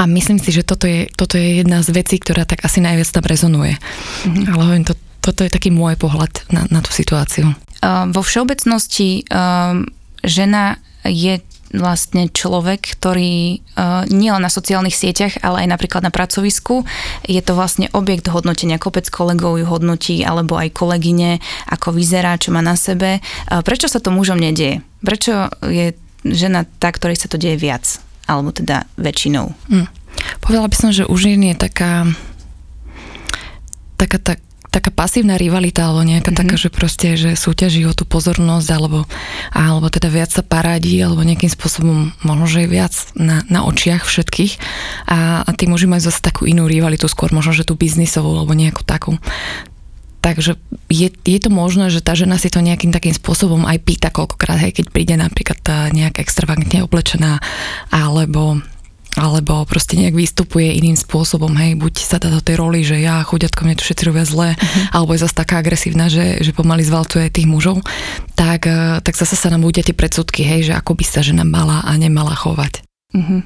A 0.00 0.08
myslím 0.08 0.40
si, 0.40 0.48
že 0.48 0.64
toto 0.64 0.88
je, 0.88 1.12
toto 1.12 1.36
je 1.36 1.60
jedna 1.60 1.84
z 1.84 1.92
vecí, 1.92 2.16
ktorá 2.16 2.48
tak 2.48 2.64
asi 2.64 2.80
najviac 2.80 3.08
tam 3.12 3.24
rezonuje. 3.24 3.76
Mm-hmm. 3.76 4.48
Ale 4.48 4.60
hovorím, 4.64 4.86
to, 4.88 4.96
toto 5.20 5.44
je 5.44 5.52
taký 5.52 5.68
môj 5.68 6.00
pohľad 6.00 6.48
na, 6.48 6.64
na 6.72 6.80
tú 6.80 6.88
situáciu. 6.88 7.52
Ehm, 7.80 8.12
vo 8.12 8.20
všeobecnosti 8.20 9.24
ehm, 9.24 9.88
žena 10.24 10.76
je 11.04 11.40
vlastne 11.70 12.26
človek, 12.26 12.98
ktorý 12.98 13.62
uh, 13.78 14.02
nie 14.10 14.26
len 14.26 14.42
na 14.42 14.50
sociálnych 14.50 14.94
sieťach, 14.94 15.38
ale 15.38 15.62
aj 15.64 15.68
napríklad 15.70 16.02
na 16.02 16.10
pracovisku 16.10 16.82
je 17.22 17.38
to 17.38 17.54
vlastne 17.54 17.86
objekt 17.94 18.26
hodnotenia. 18.26 18.82
Kopec 18.82 19.06
kolegov 19.06 19.54
ju 19.54 19.66
hodnotí, 19.70 20.26
alebo 20.26 20.58
aj 20.58 20.74
kolegyne, 20.74 21.38
ako 21.70 21.94
vyzerá, 21.94 22.34
čo 22.42 22.50
má 22.50 22.58
na 22.58 22.74
sebe. 22.74 23.22
Uh, 23.46 23.62
prečo 23.62 23.86
sa 23.86 24.02
to 24.02 24.10
mužom 24.10 24.42
nedieje? 24.42 24.82
Prečo 24.98 25.46
je 25.62 25.94
žena 26.26 26.66
tá, 26.82 26.90
ktorej 26.90 27.22
sa 27.22 27.30
to 27.30 27.38
deje 27.38 27.54
viac? 27.54 27.86
Alebo 28.26 28.50
teda 28.50 28.90
väčšinou? 28.98 29.54
Hm. 29.70 29.86
Povedala 30.42 30.66
by 30.66 30.74
som, 30.76 30.90
že 30.90 31.06
už 31.06 31.30
je 31.30 31.54
taká 31.54 32.10
taká 33.94 34.18
tak 34.18 34.38
taká 34.70 34.94
pasívna 34.94 35.34
rivalita 35.34 35.90
alebo 35.90 36.06
nejaká 36.06 36.30
mm-hmm. 36.30 36.40
taká, 36.46 36.54
že 36.54 36.70
proste, 36.70 37.08
že 37.18 37.30
súťaží 37.34 37.82
o 37.84 37.92
tú 37.92 38.06
pozornosť 38.06 38.68
alebo, 38.70 39.04
alebo 39.50 39.90
teda 39.90 40.06
viac 40.06 40.30
sa 40.30 40.46
paradí 40.46 40.96
alebo 41.02 41.26
nejakým 41.26 41.50
spôsobom 41.50 42.14
možno, 42.22 42.46
že 42.46 42.64
je 42.64 42.68
viac 42.70 42.94
na, 43.18 43.42
na 43.50 43.66
očiach 43.66 44.06
všetkých 44.06 44.52
a, 45.10 45.42
a 45.42 45.50
tí 45.58 45.66
muži 45.66 45.90
majú 45.90 46.02
zase 46.06 46.22
takú 46.22 46.46
inú 46.46 46.70
rivalitu, 46.70 47.10
skôr 47.10 47.34
možno, 47.34 47.50
že 47.50 47.66
tú 47.66 47.74
biznisovú 47.74 48.38
alebo 48.38 48.54
nejakú 48.54 48.86
takú. 48.86 49.18
Takže 50.20 50.60
je, 50.92 51.08
je 51.08 51.38
to 51.40 51.48
možné, 51.48 51.88
že 51.88 52.04
tá 52.04 52.12
žena 52.12 52.36
si 52.36 52.52
to 52.52 52.60
nejakým 52.60 52.92
takým 52.92 53.16
spôsobom 53.16 53.64
aj 53.64 53.80
pýta 53.80 54.12
koľkokrát, 54.12 54.60
hej, 54.60 54.76
keď 54.76 54.86
príde 54.92 55.14
napríklad 55.16 55.56
tá 55.64 55.88
nejak 55.88 56.20
extravagantne 56.20 56.84
oblečená, 56.84 57.40
alebo 57.88 58.60
alebo 59.18 59.66
proste 59.66 59.98
nejak 59.98 60.14
vystupuje 60.14 60.70
iným 60.78 60.94
spôsobom, 60.94 61.50
hej, 61.58 61.74
buď 61.74 61.94
sa 61.98 62.22
dá 62.22 62.30
do 62.30 62.38
tej 62.38 62.60
roli, 62.60 62.86
že 62.86 63.02
ja 63.02 63.22
chuďatko, 63.26 63.66
mne 63.66 63.78
to 63.78 63.86
všetci 63.86 64.04
robia 64.06 64.24
zle, 64.26 64.48
uh-huh. 64.54 64.82
alebo 64.94 65.14
je 65.14 65.22
zase 65.26 65.34
taká 65.34 65.58
agresívna, 65.58 66.06
že, 66.06 66.38
že 66.44 66.54
pomaly 66.54 66.86
zvalcuje 66.86 67.26
tých 67.30 67.50
mužov, 67.50 67.82
tak, 68.38 68.70
eh, 68.70 69.02
tak 69.02 69.14
zase 69.18 69.34
sa 69.34 69.50
nám 69.50 69.66
bude 69.66 69.82
tie 69.82 69.96
predsudky, 69.96 70.46
hej, 70.46 70.70
že 70.70 70.72
ako 70.78 70.94
by 70.94 71.04
sa 71.06 71.20
žena 71.26 71.42
mala 71.42 71.82
a 71.82 71.90
nemala 71.98 72.36
chovať. 72.38 72.86
Uh-huh. 73.10 73.42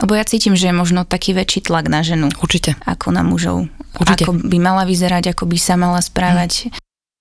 Lebo 0.00 0.12
ja 0.16 0.24
cítim, 0.24 0.56
že 0.56 0.72
je 0.72 0.74
možno 0.74 1.04
taký 1.04 1.36
väčší 1.36 1.68
tlak 1.68 1.92
na 1.92 2.00
ženu. 2.00 2.32
Určite. 2.40 2.72
Ako 2.88 3.12
na 3.12 3.20
mužov. 3.20 3.68
Určite. 4.00 4.24
Ako 4.24 4.32
by 4.32 4.56
mala 4.56 4.88
vyzerať, 4.88 5.36
ako 5.36 5.44
by 5.44 5.58
sa 5.60 5.76
mala 5.76 6.00
správať. 6.00 6.72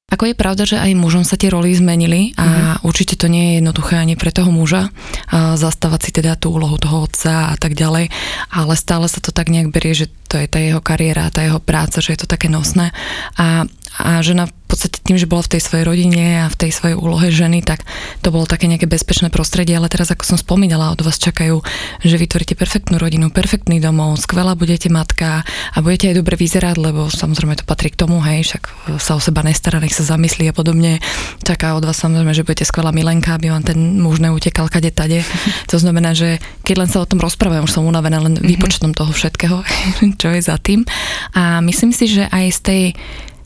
Ako 0.09 0.29
je 0.29 0.35
pravda, 0.37 0.63
že 0.65 0.81
aj 0.81 0.97
mužom 0.97 1.21
sa 1.21 1.37
tie 1.37 1.53
roly 1.53 1.73
zmenili 1.73 2.33
a 2.33 2.45
mm-hmm. 2.45 2.85
určite 2.85 3.15
to 3.15 3.29
nie 3.29 3.53
je 3.53 3.53
jednoduché 3.61 3.95
ani 4.01 4.17
pre 4.17 4.33
toho 4.33 4.49
muža 4.49 4.89
zastávať 5.33 6.09
si 6.09 6.11
teda 6.17 6.33
tú 6.33 6.53
úlohu 6.53 6.75
toho 6.81 7.05
otca 7.05 7.53
a 7.53 7.55
tak 7.55 7.77
ďalej, 7.77 8.09
ale 8.49 8.73
stále 8.73 9.05
sa 9.05 9.21
to 9.21 9.29
tak 9.29 9.53
nejak 9.53 9.69
berie, 9.69 9.93
že 9.93 10.09
to 10.29 10.37
je 10.37 10.45
tá 10.45 10.61
jeho 10.61 10.81
kariéra, 10.81 11.33
tá 11.33 11.41
jeho 11.41 11.57
práca, 11.57 12.01
že 12.01 12.13
je 12.13 12.19
to 12.21 12.27
také 12.29 12.49
nosné 12.49 12.93
a, 13.37 13.65
a 13.99 14.23
žena 14.23 14.47
podstate 14.69 15.01
tým, 15.01 15.17
že 15.17 15.25
bola 15.25 15.41
v 15.41 15.57
tej 15.57 15.61
svojej 15.65 15.83
rodine 15.83 16.45
a 16.45 16.47
v 16.47 16.55
tej 16.55 16.71
svojej 16.71 16.93
úlohe 16.93 17.33
ženy, 17.33 17.65
tak 17.65 17.81
to 18.21 18.29
bolo 18.29 18.45
také 18.45 18.69
nejaké 18.69 18.85
bezpečné 18.85 19.33
prostredie, 19.33 19.73
ale 19.73 19.89
teraz 19.89 20.13
ako 20.13 20.23
som 20.23 20.37
spomínala, 20.37 20.93
od 20.93 21.01
vás 21.01 21.17
čakajú, 21.17 21.65
že 22.05 22.15
vytvoríte 22.21 22.53
perfektnú 22.53 23.01
rodinu, 23.01 23.33
perfektný 23.33 23.81
domov, 23.81 24.21
skvelá 24.21 24.53
budete 24.53 24.93
matka 24.93 25.41
a 25.73 25.77
budete 25.81 26.13
aj 26.13 26.15
dobre 26.21 26.37
vyzerať, 26.37 26.77
lebo 26.77 27.09
samozrejme 27.09 27.57
to 27.57 27.65
patrí 27.65 27.89
k 27.89 27.99
tomu, 28.05 28.21
hej, 28.21 28.45
však 28.45 28.63
sa 29.01 29.17
o 29.17 29.19
seba 29.19 29.41
nestará, 29.41 29.81
nech 29.81 29.97
sa 29.97 30.05
zamyslí 30.05 30.47
a 30.47 30.53
podobne. 30.53 31.01
Čaká 31.41 31.73
od 31.73 31.83
vás 31.89 31.97
samozrejme, 31.97 32.37
že 32.37 32.45
budete 32.45 32.69
skvelá 32.69 32.93
milenka, 32.93 33.33
aby 33.33 33.49
vám 33.49 33.65
ten 33.65 33.97
muž 33.97 34.21
neutekal 34.21 34.69
kade 34.69 34.93
tade. 34.93 35.25
To 35.73 35.81
znamená, 35.81 36.13
že 36.13 36.37
keď 36.61 36.75
len 36.85 36.89
sa 36.93 37.01
o 37.01 37.09
tom 37.09 37.17
rozprávam, 37.17 37.65
už 37.65 37.73
som 37.73 37.89
unavená 37.89 38.21
len 38.21 38.37
mhm. 38.37 38.45
výpočtom 38.45 38.93
toho 38.93 39.09
všetkého, 39.09 39.65
čo 40.21 40.27
je 40.29 40.41
za 40.45 40.61
tým. 40.61 40.85
A 41.33 41.57
myslím 41.65 41.89
si, 41.89 42.05
že 42.05 42.29
aj 42.29 42.45
z 42.53 42.59
tej 42.61 42.83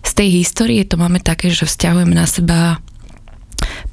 z 0.03 0.12
tej 0.12 0.43
histórie 0.43 0.83
to 0.83 1.00
máme 1.00 1.24
také, 1.24 1.50
že 1.50 1.63
vzťahujeme 1.63 2.13
na 2.13 2.27
seba 2.27 2.83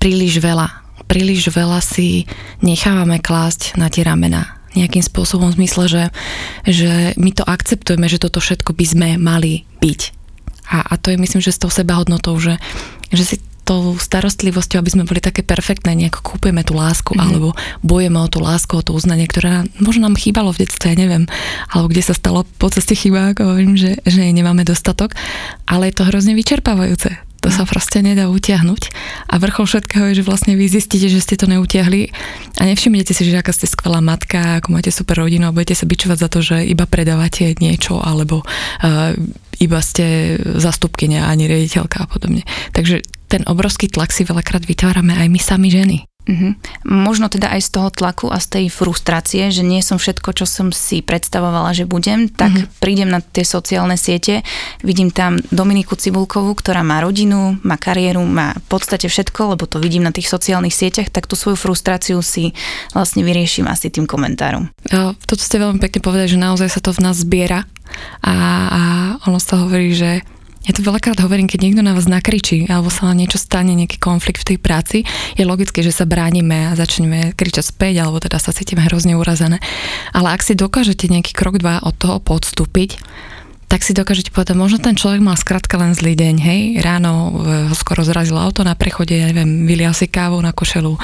príliš 0.03 0.43
veľa. 0.43 0.83
Príliš 1.07 1.51
veľa 1.51 1.79
si 1.83 2.27
nechávame 2.63 3.23
klásť 3.23 3.79
na 3.79 3.87
tie 3.91 4.03
ramena. 4.03 4.59
Nejakým 4.79 5.03
spôsobom 5.03 5.51
v 5.51 5.59
zmysle, 5.63 5.85
že, 5.91 6.05
že 6.67 6.91
my 7.19 7.31
to 7.35 7.43
akceptujeme, 7.43 8.07
že 8.07 8.23
toto 8.23 8.39
všetko 8.39 8.71
by 8.75 8.85
sme 8.87 9.09
mali 9.19 9.67
byť. 9.83 10.01
A, 10.71 10.95
a 10.95 10.95
to 10.95 11.11
je 11.11 11.19
myslím, 11.19 11.43
že 11.43 11.51
s 11.51 11.59
tou 11.59 11.71
sebahodnotou, 11.71 12.39
že, 12.39 12.55
že 13.11 13.25
si 13.27 13.37
tou 13.71 13.95
starostlivosťou, 13.95 14.83
aby 14.83 14.91
sme 14.91 15.07
boli 15.07 15.23
také 15.23 15.47
perfektné, 15.47 15.95
nejak 15.95 16.19
kúpeme 16.27 16.67
tú 16.67 16.75
lásku, 16.75 17.15
mm-hmm. 17.15 17.23
alebo 17.23 17.55
bojeme 17.87 18.19
o 18.19 18.27
tú 18.27 18.43
lásku, 18.43 18.75
o 18.75 18.83
to 18.83 18.91
uznanie, 18.91 19.31
ktoré 19.31 19.71
možno 19.79 20.11
nám 20.11 20.19
chýbalo 20.19 20.51
v 20.51 20.67
detstve, 20.67 20.91
ja 20.91 20.99
neviem, 20.99 21.31
alebo 21.71 21.87
kde 21.87 22.03
sa 22.03 22.19
stalo 22.19 22.43
po 22.59 22.67
ceste 22.67 22.99
chyba, 22.99 23.31
ako 23.31 23.55
hovorím, 23.55 23.79
že, 23.79 24.03
že 24.03 24.27
nemáme 24.27 24.67
dostatok, 24.67 25.15
ale 25.71 25.95
je 25.95 26.03
to 26.03 26.09
hrozne 26.11 26.35
vyčerpávajúce 26.35 27.31
to 27.41 27.49
sa 27.49 27.65
proste 27.65 28.05
nedá 28.05 28.29
utiahnuť. 28.29 28.93
A 29.33 29.41
vrchol 29.41 29.65
všetkého 29.65 30.13
je, 30.13 30.21
že 30.21 30.27
vlastne 30.29 30.61
vy 30.61 30.69
zistíte, 30.69 31.09
že 31.09 31.25
ste 31.25 31.41
to 31.41 31.49
neutiahli 31.49 32.13
a 32.61 32.69
nevšimnete 32.69 33.17
si, 33.17 33.25
že 33.25 33.41
aká 33.41 33.57
ste 33.57 33.65
skvelá 33.65 34.05
matka, 34.05 34.61
ako 34.61 34.77
máte 34.77 34.93
super 34.93 35.25
rodinu 35.25 35.49
a 35.49 35.57
budete 35.57 35.73
sa 35.73 35.89
bičovať 35.89 36.19
za 36.21 36.29
to, 36.29 36.45
že 36.45 36.69
iba 36.69 36.85
predávate 36.85 37.57
niečo 37.57 37.97
alebo 37.97 38.45
uh, 38.45 39.17
iba 39.57 39.81
ste 39.81 40.37
zastupkynia 40.37 41.33
ani 41.33 41.49
riaditeľka 41.49 42.05
a 42.05 42.07
podobne. 42.13 42.45
Takže 42.77 43.01
ten 43.31 43.47
obrovský 43.47 43.87
tlak 43.87 44.11
si 44.11 44.27
veľakrát 44.27 44.67
vytvárame 44.67 45.15
aj 45.15 45.29
my 45.31 45.41
sami 45.41 45.71
ženy. 45.71 46.11
Uh-huh. 46.31 46.53
Možno 46.85 47.33
teda 47.33 47.49
aj 47.49 47.65
z 47.65 47.71
toho 47.81 47.89
tlaku 47.89 48.29
a 48.29 48.37
z 48.39 48.47
tej 48.61 48.65
frustrácie, 48.69 49.49
že 49.49 49.65
nie 49.65 49.81
som 49.81 49.97
všetko, 49.97 50.37
čo 50.37 50.45
som 50.45 50.69
si 50.69 51.01
predstavovala, 51.01 51.73
že 51.73 51.89
budem, 51.89 52.29
tak 52.29 52.53
uh-huh. 52.53 52.69
prídem 52.77 53.09
na 53.09 53.25
tie 53.25 53.43
sociálne 53.43 53.97
siete, 53.97 54.45
vidím 54.85 55.09
tam 55.09 55.41
Dominiku 55.49 55.97
Cibulkovú, 55.97 56.53
ktorá 56.55 56.85
má 56.85 57.01
rodinu, 57.01 57.57
má 57.65 57.81
kariéru, 57.81 58.21
má 58.23 58.53
v 58.53 58.67
podstate 58.69 59.09
všetko, 59.09 59.57
lebo 59.57 59.65
to 59.65 59.81
vidím 59.81 60.05
na 60.05 60.13
tých 60.13 60.29
sociálnych 60.29 60.77
sieťach, 60.77 61.09
tak 61.09 61.25
tú 61.25 61.41
svoju 61.41 61.57
frustráciu 61.57 62.21
si 62.21 62.53
vlastne 62.93 63.25
vyrieším 63.25 63.67
asi 63.67 63.89
tým 63.89 64.05
komentárom. 64.05 64.69
Ja, 64.93 65.17
toto 65.25 65.41
ste 65.41 65.57
veľmi 65.57 65.81
pekne 65.81 66.05
povedali, 66.05 66.29
že 66.29 66.39
naozaj 66.39 66.69
sa 66.69 66.81
to 66.85 66.93
v 66.93 67.01
nás 67.01 67.17
zbiera 67.17 67.65
a, 68.21 68.35
a 68.69 68.81
ono 69.25 69.41
sa 69.41 69.65
hovorí, 69.65 69.97
že 69.97 70.23
ja 70.61 70.77
to 70.77 70.85
veľakrát 70.85 71.17
hovorím, 71.25 71.49
keď 71.49 71.61
niekto 71.65 71.81
na 71.81 71.97
vás 71.97 72.05
nakričí 72.05 72.69
alebo 72.69 72.93
sa 72.93 73.09
vám 73.09 73.17
niečo 73.17 73.41
stane, 73.41 73.73
nejaký 73.73 73.97
konflikt 73.97 74.45
v 74.45 74.55
tej 74.55 74.59
práci, 74.61 74.99
je 75.35 75.45
logické, 75.49 75.81
že 75.81 75.93
sa 75.95 76.05
bránime 76.05 76.69
a 76.69 76.77
začneme 76.77 77.33
kričať 77.33 77.73
späť 77.73 78.05
alebo 78.05 78.21
teda 78.21 78.37
sa 78.37 78.53
cítime 78.53 78.85
hrozne 78.85 79.17
urazené. 79.17 79.57
Ale 80.13 80.29
ak 80.37 80.45
si 80.45 80.53
dokážete 80.53 81.09
nejaký 81.09 81.33
krok 81.33 81.57
dva 81.57 81.81
od 81.81 81.97
toho 81.97 82.21
podstúpiť, 82.21 83.01
tak 83.71 83.87
si 83.87 83.95
dokážete 83.95 84.35
povedať, 84.35 84.59
možno 84.59 84.83
ten 84.83 84.99
človek 84.99 85.23
mal 85.23 85.39
skrátka 85.39 85.79
len 85.79 85.95
zlý 85.95 86.19
deň, 86.19 86.35
hej, 86.43 86.61
ráno 86.83 87.39
ho 87.71 87.75
skoro 87.79 88.03
zrazilo 88.03 88.43
auto 88.43 88.67
na 88.67 88.75
prechode, 88.75 89.15
ja 89.15 89.31
neviem, 89.31 89.63
vylial 89.63 89.95
si 89.95 90.11
kávu 90.11 90.43
na 90.43 90.51
košelu, 90.51 90.99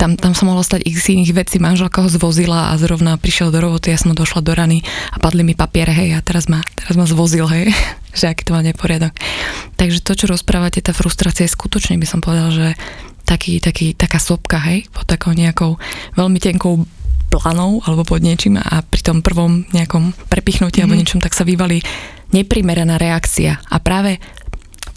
tam, 0.00 0.16
tam 0.16 0.32
sa 0.32 0.48
mohlo 0.48 0.64
stať 0.64 0.80
x 0.88 1.12
iných 1.12 1.36
vecí, 1.36 1.60
manželka 1.60 2.00
ho 2.00 2.08
zvozila 2.08 2.72
a 2.72 2.80
zrovna 2.80 3.20
prišiel 3.20 3.52
do 3.52 3.60
roboty, 3.60 3.92
ja 3.92 4.00
som 4.00 4.16
došla 4.16 4.40
do 4.40 4.56
rany 4.56 4.80
a 5.12 5.20
padli 5.20 5.44
mi 5.44 5.52
papiere, 5.52 5.92
hej, 5.92 6.16
a 6.16 6.24
teraz 6.24 6.48
ma, 6.48 6.64
teraz 6.72 6.96
ma 6.96 7.04
zvozil, 7.04 7.44
hej, 7.52 7.76
že 8.16 8.32
aký 8.32 8.42
to 8.48 8.56
má 8.56 8.64
neporiadok. 8.64 9.12
Takže 9.76 10.00
to, 10.00 10.12
čo 10.16 10.26
rozprávate, 10.26 10.80
tá 10.80 10.96
frustrácia 10.96 11.44
je 11.44 11.54
skutočne, 11.54 12.00
by 12.00 12.08
som 12.08 12.24
povedal, 12.24 12.48
že 12.50 12.68
taký, 13.28 13.58
taký, 13.60 13.92
taká 13.92 14.16
sopka, 14.22 14.56
hej, 14.64 14.88
pod 14.88 15.04
takou 15.04 15.34
nejakou 15.34 15.76
veľmi 16.14 16.38
tenkou 16.40 16.86
planou 17.26 17.82
alebo 17.84 18.06
pod 18.06 18.22
niečím 18.22 18.56
a 18.56 18.80
pri 18.86 19.02
tom 19.02 19.18
prvom 19.20 19.66
nejakom 19.74 20.14
prepichnutí 20.30 20.80
mm. 20.80 20.82
alebo 20.86 20.94
mhm. 20.96 21.00
niečom, 21.02 21.20
tak 21.20 21.36
sa 21.36 21.44
vyvalí 21.44 21.82
neprimeraná 22.32 22.96
reakcia. 22.96 23.60
A 23.70 23.76
práve 23.82 24.18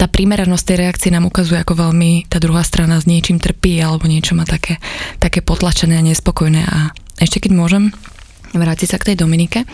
tá 0.00 0.08
primeranosť 0.08 0.64
tej 0.64 0.76
reakcie 0.88 1.10
nám 1.12 1.28
ukazuje, 1.28 1.60
ako 1.60 1.76
veľmi 1.76 2.24
tá 2.32 2.40
druhá 2.40 2.64
strana 2.64 2.96
s 2.96 3.04
niečím 3.04 3.36
trpí 3.36 3.76
alebo 3.84 4.08
niečo 4.08 4.32
má 4.32 4.48
také, 4.48 4.80
také 5.20 5.44
potlačené 5.44 6.00
a 6.00 6.06
nespokojné. 6.06 6.64
A 6.64 6.96
ešte 7.20 7.44
keď 7.44 7.52
môžem 7.52 7.92
vrátiť 8.56 8.96
sa 8.96 8.96
k 8.96 9.12
tej 9.12 9.20
Dominike, 9.20 9.68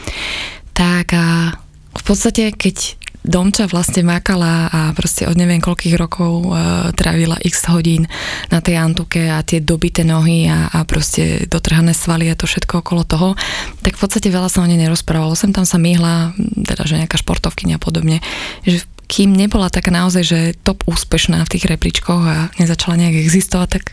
tak 0.74 1.14
a 1.14 1.54
v 1.96 2.02
podstate, 2.02 2.50
keď 2.52 2.98
Domča 3.26 3.66
vlastne 3.66 4.06
makala 4.06 4.71
a 4.71 4.80
proste 4.95 5.26
od 5.26 5.35
neviem 5.35 5.59
koľkých 5.59 5.99
rokov 5.99 6.47
uh, 6.47 6.95
trávila 6.95 7.35
x 7.42 7.66
hodín 7.66 8.06
na 8.54 8.62
tej 8.62 8.78
antuke 8.78 9.26
a 9.26 9.42
tie 9.42 9.59
dobité 9.59 10.06
nohy 10.06 10.47
a, 10.47 10.71
a 10.71 10.87
proste 10.87 11.50
dotrhané 11.50 11.90
svaly 11.90 12.30
a 12.30 12.38
to 12.38 12.47
všetko 12.47 12.87
okolo 12.87 13.02
toho, 13.02 13.35
tak 13.83 13.99
v 13.99 14.02
podstate 14.06 14.30
veľa 14.30 14.47
sa 14.47 14.62
o 14.62 14.68
nej 14.71 14.78
nerozprávalo. 14.78 15.35
Sem 15.35 15.50
tam 15.50 15.66
sa 15.66 15.83
myhla, 15.83 16.38
teda 16.38 16.87
že 16.87 17.02
nejaká 17.02 17.18
športovkyňa 17.18 17.76
a 17.76 17.83
podobne, 17.83 18.23
že 18.62 18.87
kým 19.06 19.35
nebola 19.35 19.71
taká 19.71 19.95
naozaj, 19.95 20.23
že 20.23 20.38
top 20.62 20.83
úspešná 20.87 21.42
v 21.47 21.52
tých 21.59 21.66
repličkoch 21.66 22.23
a 22.23 22.37
nezačala 22.59 22.99
nejak 22.99 23.23
existovať, 23.23 23.68
tak 23.78 23.85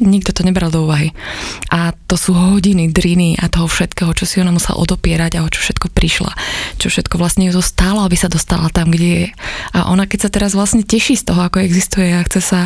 nikto 0.00 0.32
to 0.32 0.46
nebral 0.46 0.72
do 0.72 0.88
úvahy. 0.88 1.12
A 1.68 1.92
to 2.08 2.16
sú 2.16 2.32
hodiny, 2.32 2.88
driny 2.88 3.36
a 3.36 3.52
toho 3.52 3.68
všetkého, 3.68 4.12
čo 4.16 4.24
si 4.24 4.40
ona 4.40 4.54
musela 4.54 4.80
odopierať 4.80 5.36
a 5.36 5.44
o 5.44 5.52
čo 5.52 5.60
všetko 5.60 5.92
prišla. 5.92 6.32
Čo 6.80 6.88
všetko 6.88 7.20
vlastne 7.20 7.50
ju 7.50 7.52
to 7.52 7.62
stálo, 7.64 8.06
aby 8.06 8.16
sa 8.16 8.32
dostala 8.32 8.72
tam, 8.72 8.88
kde 8.88 9.08
je. 9.08 9.28
A 9.76 9.92
ona 9.92 10.08
keď 10.08 10.28
sa 10.28 10.30
teraz 10.32 10.56
vlastne 10.56 10.86
teší 10.86 11.18
z 11.18 11.28
toho, 11.28 11.40
ako 11.44 11.60
existuje 11.60 12.12
a 12.14 12.24
chce 12.24 12.40
sa 12.40 12.60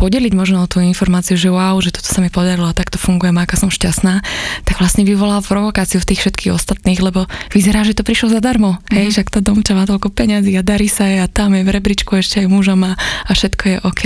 podeliť 0.00 0.32
možno 0.32 0.64
o 0.64 0.70
tú 0.70 0.80
informáciu, 0.80 1.36
že 1.36 1.52
wow, 1.52 1.76
že 1.84 1.92
toto 1.92 2.08
sa 2.08 2.24
mi 2.24 2.32
podarilo 2.32 2.64
a 2.64 2.72
takto 2.72 2.96
fungujem, 2.96 3.36
aká 3.36 3.60
som 3.60 3.68
šťastná, 3.68 4.24
tak 4.64 4.80
vlastne 4.80 5.04
vyvolá 5.04 5.44
provokáciu 5.44 6.00
v 6.00 6.08
tých 6.08 6.24
všetkých 6.24 6.56
ostatných, 6.56 7.04
lebo 7.04 7.28
vyzerá, 7.52 7.84
že 7.84 7.92
to 7.92 8.00
prišlo 8.00 8.32
zadarmo. 8.32 8.80
Mm. 8.88 8.96
Hej, 8.96 9.06
že 9.20 9.28
tá 9.28 9.44
domča 9.44 9.76
má 9.76 9.84
toľko 9.84 10.08
peňazí 10.08 10.56
a 10.56 10.64
darí 10.64 10.88
sa 10.88 11.04
jej 11.04 11.20
a 11.20 11.28
tam 11.28 11.52
je 11.52 11.68
v 11.68 11.74
rebríčku 11.76 12.16
ešte 12.16 12.40
aj 12.40 12.48
mužom 12.48 12.80
a, 12.88 12.96
a 12.96 13.30
všetko 13.36 13.64
je 13.68 13.76
OK 13.84 14.02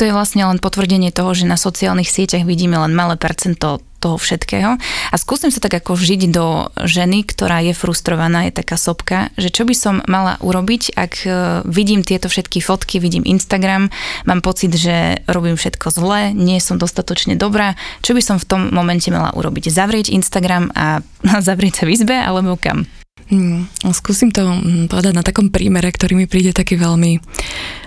to 0.00 0.08
je 0.08 0.16
vlastne 0.16 0.48
len 0.48 0.56
potvrdenie 0.56 1.12
toho, 1.12 1.36
že 1.36 1.44
na 1.44 1.60
sociálnych 1.60 2.08
sieťach 2.08 2.48
vidíme 2.48 2.80
len 2.80 2.96
malé 2.96 3.20
percento 3.20 3.84
toho 4.00 4.16
všetkého. 4.16 4.80
A 5.12 5.14
skúsim 5.20 5.52
sa 5.52 5.60
tak 5.60 5.76
ako 5.76 5.92
vžiť 5.92 6.32
do 6.32 6.72
ženy, 6.88 7.20
ktorá 7.28 7.60
je 7.60 7.76
frustrovaná, 7.76 8.48
je 8.48 8.56
taká 8.56 8.80
sopka, 8.80 9.28
že 9.36 9.52
čo 9.52 9.68
by 9.68 9.76
som 9.76 10.00
mala 10.08 10.40
urobiť, 10.40 10.96
ak 10.96 11.12
e, 11.20 11.30
vidím 11.68 12.00
tieto 12.00 12.32
všetky 12.32 12.64
fotky, 12.64 12.96
vidím 12.96 13.28
Instagram, 13.28 13.92
mám 14.24 14.40
pocit, 14.40 14.72
že 14.72 15.20
robím 15.28 15.60
všetko 15.60 15.92
zle, 15.92 16.32
nie 16.32 16.56
som 16.64 16.80
dostatočne 16.80 17.36
dobrá, 17.36 17.76
čo 18.00 18.16
by 18.16 18.24
som 18.24 18.40
v 18.40 18.48
tom 18.48 18.60
momente 18.72 19.12
mala 19.12 19.36
urobiť? 19.36 19.68
Zavrieť 19.68 20.16
Instagram 20.16 20.72
a 20.72 21.04
zavrieť 21.44 21.84
sa 21.84 21.84
v 21.84 21.92
izbe, 21.92 22.16
alebo 22.16 22.56
kam? 22.56 22.88
Hmm, 23.28 23.68
skúsim 23.92 24.32
to 24.32 24.48
mm, 24.48 24.88
povedať 24.88 25.12
na 25.12 25.20
takom 25.20 25.52
prímere, 25.52 25.92
ktorý 25.92 26.16
mi 26.16 26.24
príde 26.24 26.56
taký 26.56 26.80
veľmi, 26.80 27.20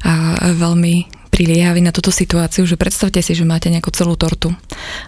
uh, 0.05 0.53
veľmi 0.53 1.22
priliehaví 1.33 1.81
na 1.81 1.89
túto 1.89 2.13
situáciu, 2.13 2.69
že 2.69 2.77
predstavte 2.77 3.17
si, 3.25 3.33
že 3.33 3.41
máte 3.41 3.73
nejakú 3.73 3.89
celú 3.89 4.13
tortu 4.13 4.53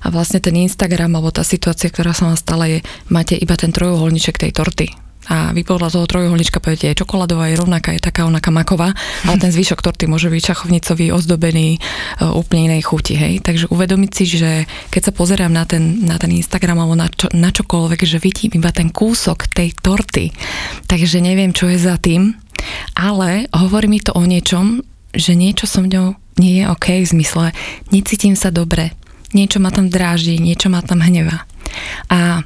a 0.01 0.09
vlastne 0.09 0.41
ten 0.41 0.57
Instagram 0.57 1.13
alebo 1.13 1.29
tá 1.29 1.45
situácia, 1.45 1.93
ktorá 1.93 2.17
sa 2.17 2.33
vám 2.33 2.37
stala 2.41 2.65
je, 2.65 2.81
máte 3.13 3.37
iba 3.37 3.53
ten 3.53 3.69
trojuholníček 3.69 4.41
tej 4.41 4.49
torty 4.49 4.89
a 5.25 5.49
vy 5.53 5.65
podľa 5.65 5.89
toho 5.89 6.05
trojuholníčka 6.05 6.61
poviete, 6.61 6.85
je 6.89 7.01
čokoládová, 7.01 7.49
je 7.49 7.57
rovnaká, 7.57 7.97
je 7.97 8.01
taká 8.01 8.29
onaká 8.29 8.53
maková, 8.53 8.93
ale 9.25 9.41
ten 9.41 9.49
zvyšok 9.49 9.81
torty 9.81 10.05
môže 10.05 10.29
byť 10.29 10.53
čachovnicový, 10.53 11.09
ozdobený, 11.09 11.77
e, 11.77 11.79
úplne 12.29 12.69
inej 12.73 12.85
chuti, 12.85 13.17
hej. 13.17 13.41
Takže 13.41 13.73
uvedomiť 13.73 14.11
si, 14.13 14.23
že 14.37 14.51
keď 14.93 15.01
sa 15.09 15.11
pozerám 15.17 15.49
na 15.49 15.65
ten, 15.65 16.05
na 16.05 16.21
ten 16.21 16.29
Instagram 16.29 16.77
alebo 16.77 16.93
na, 16.93 17.09
čo, 17.09 17.27
na 17.33 17.49
čokoľvek, 17.49 18.01
že 18.05 18.21
vidím 18.21 18.61
iba 18.61 18.69
ten 18.69 18.93
kúsok 18.93 19.49
tej 19.49 19.73
torty, 19.81 20.29
takže 20.85 21.17
neviem, 21.25 21.57
čo 21.57 21.73
je 21.73 21.77
za 21.81 21.97
tým, 21.97 22.37
ale 22.93 23.49
hovorí 23.49 23.89
mi 23.89 23.97
to 24.01 24.13
o 24.13 24.21
niečom, 24.21 24.85
že 25.15 25.33
niečo 25.33 25.65
so 25.65 25.81
mňou 25.81 26.15
nie 26.37 26.61
je 26.61 26.63
OK 26.67 26.87
v 27.01 27.07
zmysle, 27.07 27.45
necítim 27.89 28.35
sa 28.35 28.51
dobre, 28.51 28.91
niečo 29.31 29.63
ma 29.63 29.71
tam 29.71 29.87
dráždi, 29.87 30.39
niečo 30.39 30.67
ma 30.67 30.83
tam 30.83 30.99
hneva. 30.99 31.47
A 32.11 32.43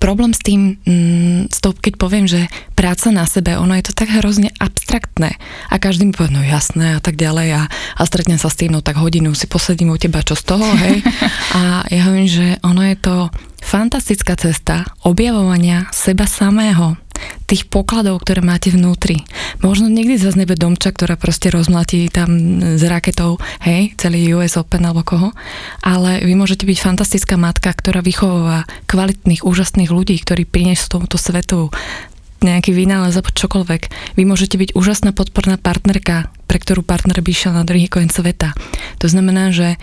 problém 0.00 0.32
s 0.32 0.40
tým, 0.40 0.80
mm, 0.80 1.52
s 1.52 1.60
tou, 1.60 1.76
keď 1.76 1.94
poviem, 2.00 2.24
že 2.24 2.48
práca 2.72 3.12
na 3.12 3.28
sebe, 3.28 3.60
ono 3.60 3.76
je 3.76 3.84
to 3.84 3.92
tak 3.92 4.08
hrozne 4.08 4.48
abstraktné 4.56 5.36
a 5.68 5.76
každý 5.76 6.08
mi 6.08 6.16
povie, 6.16 6.32
no 6.32 6.40
jasné 6.40 6.96
a 6.96 7.00
tak 7.04 7.20
ďalej 7.20 7.48
a, 7.60 7.62
a 7.68 8.02
stretnem 8.08 8.40
sa 8.40 8.48
s 8.48 8.56
tým, 8.56 8.72
no 8.72 8.80
tak 8.80 8.96
hodinu 8.96 9.36
si 9.36 9.44
posedím 9.44 9.92
u 9.92 10.00
teba, 10.00 10.24
čo 10.24 10.32
z 10.32 10.44
toho, 10.48 10.64
hej. 10.80 11.04
A 11.58 11.84
ja 11.92 12.08
hovorím, 12.08 12.30
že 12.32 12.46
ono 12.64 12.80
je 12.80 12.96
to 12.96 13.28
fantastická 13.60 14.40
cesta 14.40 14.88
objavovania 15.04 15.84
seba 15.92 16.24
samého, 16.24 16.96
tých 17.46 17.66
pokladov, 17.66 18.22
ktoré 18.22 18.40
máte 18.44 18.70
vnútri. 18.70 19.22
Možno 19.60 19.90
niekdy 19.90 20.16
zase 20.16 20.38
nebude 20.38 20.60
domča, 20.60 20.94
ktorá 20.94 21.18
proste 21.18 21.50
rozmlatí 21.50 22.08
tam 22.08 22.60
s 22.76 22.82
raketou, 22.84 23.40
hej, 23.64 23.92
celý 23.98 24.32
US 24.36 24.56
Open 24.60 24.86
alebo 24.86 25.02
koho, 25.02 25.28
ale 25.84 26.22
vy 26.22 26.34
môžete 26.36 26.64
byť 26.64 26.78
fantastická 26.80 27.34
matka, 27.40 27.72
ktorá 27.74 28.00
vychováva 28.00 28.68
kvalitných, 28.86 29.44
úžasných 29.44 29.90
ľudí, 29.90 30.16
ktorí 30.20 30.46
prinesú 30.46 30.88
tomuto 30.88 31.20
svetu 31.20 31.68
nejaký 32.40 32.72
vynález 32.72 33.12
alebo 33.12 33.36
čokoľvek. 33.36 33.82
Vy 34.16 34.22
môžete 34.24 34.56
byť 34.56 34.70
úžasná 34.72 35.12
podporná 35.12 35.60
partnerka, 35.60 36.32
pre 36.48 36.58
ktorú 36.58 36.80
partner 36.80 37.20
by 37.20 37.30
išiel 37.30 37.52
na 37.52 37.68
druhý 37.68 37.86
koniec 37.86 38.16
sveta. 38.16 38.56
To 39.04 39.06
znamená, 39.06 39.52
že 39.52 39.76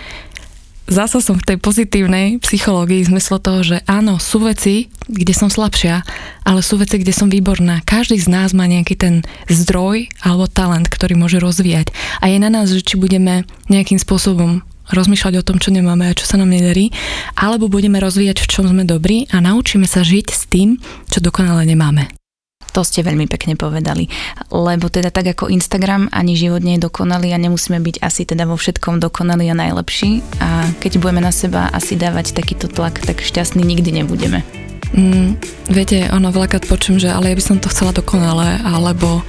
zasa 0.88 1.20
som 1.20 1.36
v 1.38 1.54
tej 1.54 1.58
pozitívnej 1.60 2.40
psychológii 2.42 3.06
zmysle 3.06 3.38
toho, 3.44 3.62
že 3.62 3.78
áno, 3.86 4.18
sú 4.18 4.42
veci, 4.44 4.90
kde 5.08 5.34
som 5.36 5.52
slabšia, 5.52 6.02
ale 6.48 6.64
sú 6.64 6.80
veci, 6.80 7.00
kde 7.00 7.14
som 7.14 7.28
výborná. 7.28 7.84
Každý 7.84 8.18
z 8.18 8.28
nás 8.32 8.56
má 8.56 8.66
nejaký 8.66 8.96
ten 8.96 9.16
zdroj 9.52 10.10
alebo 10.24 10.48
talent, 10.48 10.88
ktorý 10.88 11.20
môže 11.20 11.38
rozvíjať. 11.38 11.92
A 12.24 12.32
je 12.32 12.40
na 12.40 12.50
nás, 12.50 12.72
že 12.72 12.84
či 12.84 12.96
budeme 12.96 13.44
nejakým 13.68 14.00
spôsobom 14.00 14.64
rozmýšľať 14.88 15.44
o 15.44 15.46
tom, 15.46 15.60
čo 15.60 15.76
nemáme 15.76 16.08
a 16.08 16.18
čo 16.18 16.24
sa 16.24 16.40
nám 16.40 16.52
nedarí, 16.52 16.96
alebo 17.36 17.68
budeme 17.68 18.00
rozvíjať, 18.00 18.40
v 18.40 18.50
čom 18.50 18.66
sme 18.72 18.88
dobrí 18.88 19.28
a 19.36 19.44
naučíme 19.44 19.84
sa 19.84 20.00
žiť 20.00 20.28
s 20.32 20.48
tým, 20.48 20.80
čo 21.12 21.20
dokonale 21.20 21.68
nemáme. 21.68 22.17
To 22.76 22.86
ste 22.86 23.02
veľmi 23.02 23.26
pekne 23.26 23.56
povedali. 23.56 24.10
Lebo 24.52 24.92
teda 24.92 25.10
tak 25.10 25.34
ako 25.34 25.50
Instagram 25.50 26.12
ani 26.12 26.36
život 26.36 26.62
nie 26.62 26.78
je 26.78 26.86
dokonalý 26.86 27.34
a 27.34 27.42
nemusíme 27.42 27.80
byť 27.82 28.04
asi 28.04 28.28
teda 28.28 28.46
vo 28.46 28.60
všetkom 28.60 29.00
dokonalí 29.02 29.50
a 29.50 29.56
najlepší. 29.58 30.22
A 30.44 30.68
keď 30.84 31.00
budeme 31.02 31.24
na 31.24 31.34
seba 31.34 31.72
asi 31.72 31.98
dávať 31.98 32.36
takýto 32.36 32.70
tlak, 32.70 33.02
tak 33.02 33.24
šťastní 33.24 33.64
nikdy 33.64 34.04
nebudeme. 34.04 34.67
Mm, 34.96 35.36
viete, 35.68 36.08
ono 36.08 36.32
veľakrát 36.32 36.64
počujem, 36.64 37.04
že 37.04 37.12
ale 37.12 37.32
ja 37.32 37.36
by 37.36 37.44
som 37.44 37.58
to 37.60 37.68
chcela 37.68 37.92
dokonale, 37.92 38.56
alebo 38.64 39.20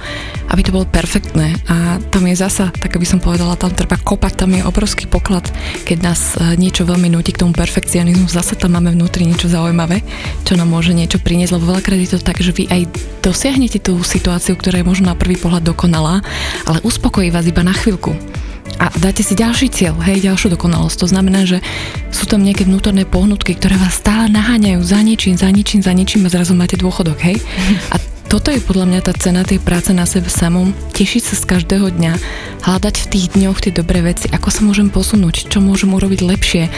aby 0.49 0.61
to 0.63 0.71
bolo 0.71 0.87
perfektné. 0.87 1.51
A 1.67 1.99
tam 2.09 2.23
je 2.25 2.39
zasa, 2.39 2.71
tak 2.71 2.95
aby 2.95 3.03
som 3.03 3.19
povedala, 3.19 3.59
tam 3.59 3.75
treba 3.75 3.99
kopať, 3.99 4.33
tam 4.39 4.55
je 4.55 4.63
obrovský 4.63 5.05
poklad, 5.11 5.43
keď 5.83 5.97
nás 5.99 6.39
e, 6.39 6.55
niečo 6.55 6.87
veľmi 6.87 7.11
nutí 7.11 7.35
k 7.35 7.43
tomu 7.43 7.51
perfekcionizmu, 7.51 8.31
zase 8.31 8.55
tam 8.55 8.79
máme 8.79 8.95
vnútri 8.95 9.27
niečo 9.27 9.51
zaujímavé, 9.51 9.99
čo 10.47 10.55
nám 10.55 10.71
môže 10.71 10.95
niečo 10.95 11.19
priniesť, 11.19 11.59
lebo 11.59 11.75
veľakrát 11.75 11.99
je 11.99 12.11
to 12.15 12.19
tak, 12.23 12.39
že 12.39 12.55
vy 12.55 12.65
aj 12.71 12.81
dosiahnete 13.19 13.83
tú 13.83 13.99
situáciu, 14.01 14.55
ktorá 14.55 14.79
je 14.79 14.87
možno 14.87 15.11
na 15.11 15.19
prvý 15.19 15.35
pohľad 15.35 15.67
dokonalá, 15.67 16.23
ale 16.65 16.79
uspokojí 16.87 17.29
vás 17.29 17.45
iba 17.45 17.61
na 17.61 17.75
chvíľku 17.75 18.15
a 18.79 18.87
dáte 18.95 19.27
si 19.27 19.35
ďalší 19.35 19.67
cieľ, 19.75 19.99
hej, 20.07 20.23
ďalšiu 20.23 20.55
dokonalosť. 20.55 21.03
To 21.03 21.07
znamená, 21.11 21.43
že 21.43 21.59
sú 22.15 22.23
tam 22.23 22.39
nejaké 22.47 22.63
vnútorné 22.63 23.03
pohnutky, 23.03 23.59
ktoré 23.59 23.75
vás 23.75 23.99
stále 23.99 24.31
naháňajú 24.31 24.79
za 24.79 25.03
ničím, 25.03 25.35
za 25.35 25.51
ničím, 25.51 25.83
za 25.83 25.91
ničím 25.91 26.23
a 26.23 26.31
zrazu 26.31 26.55
máte 26.55 26.79
dôchodok, 26.79 27.19
hej. 27.19 27.37
A 27.91 27.99
toto 28.29 28.53
je 28.53 28.61
podľa 28.61 28.85
mňa 28.85 29.01
tá 29.01 29.13
cena 29.17 29.41
tej 29.41 29.57
práce 29.57 29.89
na 29.89 30.05
sebe 30.05 30.29
samom, 30.29 30.69
tešiť 30.93 31.33
sa 31.33 31.35
z 31.35 31.43
každého 31.49 31.89
dňa, 31.97 32.13
hľadať 32.61 32.95
v 33.01 33.09
tých 33.09 33.25
dňoch 33.33 33.57
tie 33.57 33.73
dobré 33.73 34.05
veci, 34.05 34.29
ako 34.29 34.53
sa 34.53 34.61
môžem 34.61 34.93
posunúť, 34.93 35.49
čo 35.49 35.57
môžem 35.57 35.89
urobiť 35.89 36.21
lepšie, 36.21 36.69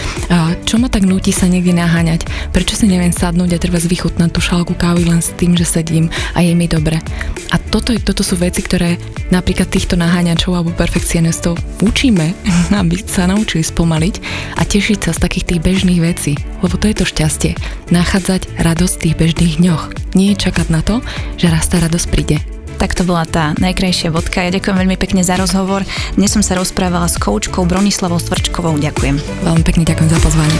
čo 0.64 0.80
ma 0.80 0.88
tak 0.88 1.04
nutí 1.04 1.36
sa 1.36 1.52
niekde 1.52 1.76
naháňať, 1.76 2.24
prečo 2.56 2.80
si 2.80 2.88
neviem 2.88 3.12
sadnúť 3.12 3.60
a 3.60 3.62
treba 3.62 3.84
vychutnať 3.84 4.32
tú 4.32 4.40
šálku 4.40 4.80
kávy 4.80 5.12
len 5.12 5.20
s 5.20 5.36
tým, 5.36 5.60
že 5.60 5.68
sedím 5.68 6.08
a 6.32 6.40
je 6.40 6.56
mi 6.56 6.72
dobre. 6.72 7.04
A 7.52 7.60
toto, 7.60 7.92
toto 8.00 8.24
sú 8.24 8.40
veci, 8.40 8.64
ktoré 8.64 8.96
napríklad 9.28 9.68
týchto 9.68 10.00
naháňačov 10.00 10.56
alebo 10.56 10.72
perfekcionistov 10.72 11.60
učíme, 11.84 12.32
aby 12.82 12.96
sa 13.04 13.28
naučili 13.28 13.68
spomaliť 13.68 14.16
a 14.56 14.64
tešiť 14.64 15.04
sa 15.04 15.12
z 15.12 15.20
takých 15.20 15.48
tých 15.52 15.64
bežných 15.68 16.00
vecí, 16.00 16.40
lebo 16.64 16.80
to 16.80 16.88
je 16.88 16.96
to 16.96 17.06
šťastie, 17.12 17.52
nachádzať 17.92 18.48
radosť 18.56 18.94
v 18.96 19.04
tých 19.04 19.16
bežných 19.20 19.56
dňoch. 19.60 19.84
Nie 20.16 20.36
čakať 20.36 20.68
na 20.72 20.84
to, 20.84 21.00
že 21.42 21.50
raz 21.50 21.66
tá 21.66 21.82
radosť 21.82 22.08
príde. 22.14 22.38
Tak 22.78 22.94
to 22.94 23.02
bola 23.02 23.26
tá 23.26 23.58
najkrajšia 23.58 24.14
vodka. 24.14 24.46
Ja 24.46 24.54
ďakujem 24.54 24.78
veľmi 24.78 24.98
pekne 24.98 25.26
za 25.26 25.42
rozhovor. 25.42 25.82
Dnes 26.14 26.30
som 26.30 26.46
sa 26.46 26.54
rozprávala 26.54 27.10
s 27.10 27.18
koučkou 27.18 27.66
Bronislavou 27.66 28.22
Stvrčkovou. 28.22 28.78
Ďakujem. 28.78 29.18
Veľmi 29.42 29.64
pekne 29.66 29.84
ďakujem 29.90 30.10
za 30.14 30.20
pozvanie. 30.22 30.58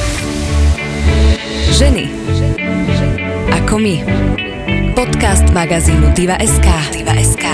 Ženy. 1.78 2.06
Ako 3.62 3.78
my. 3.78 3.96
Podcast 4.98 5.46
magazínu 5.54 6.14
Diva.sk. 6.18 6.68
Diva.sk. 6.98 7.46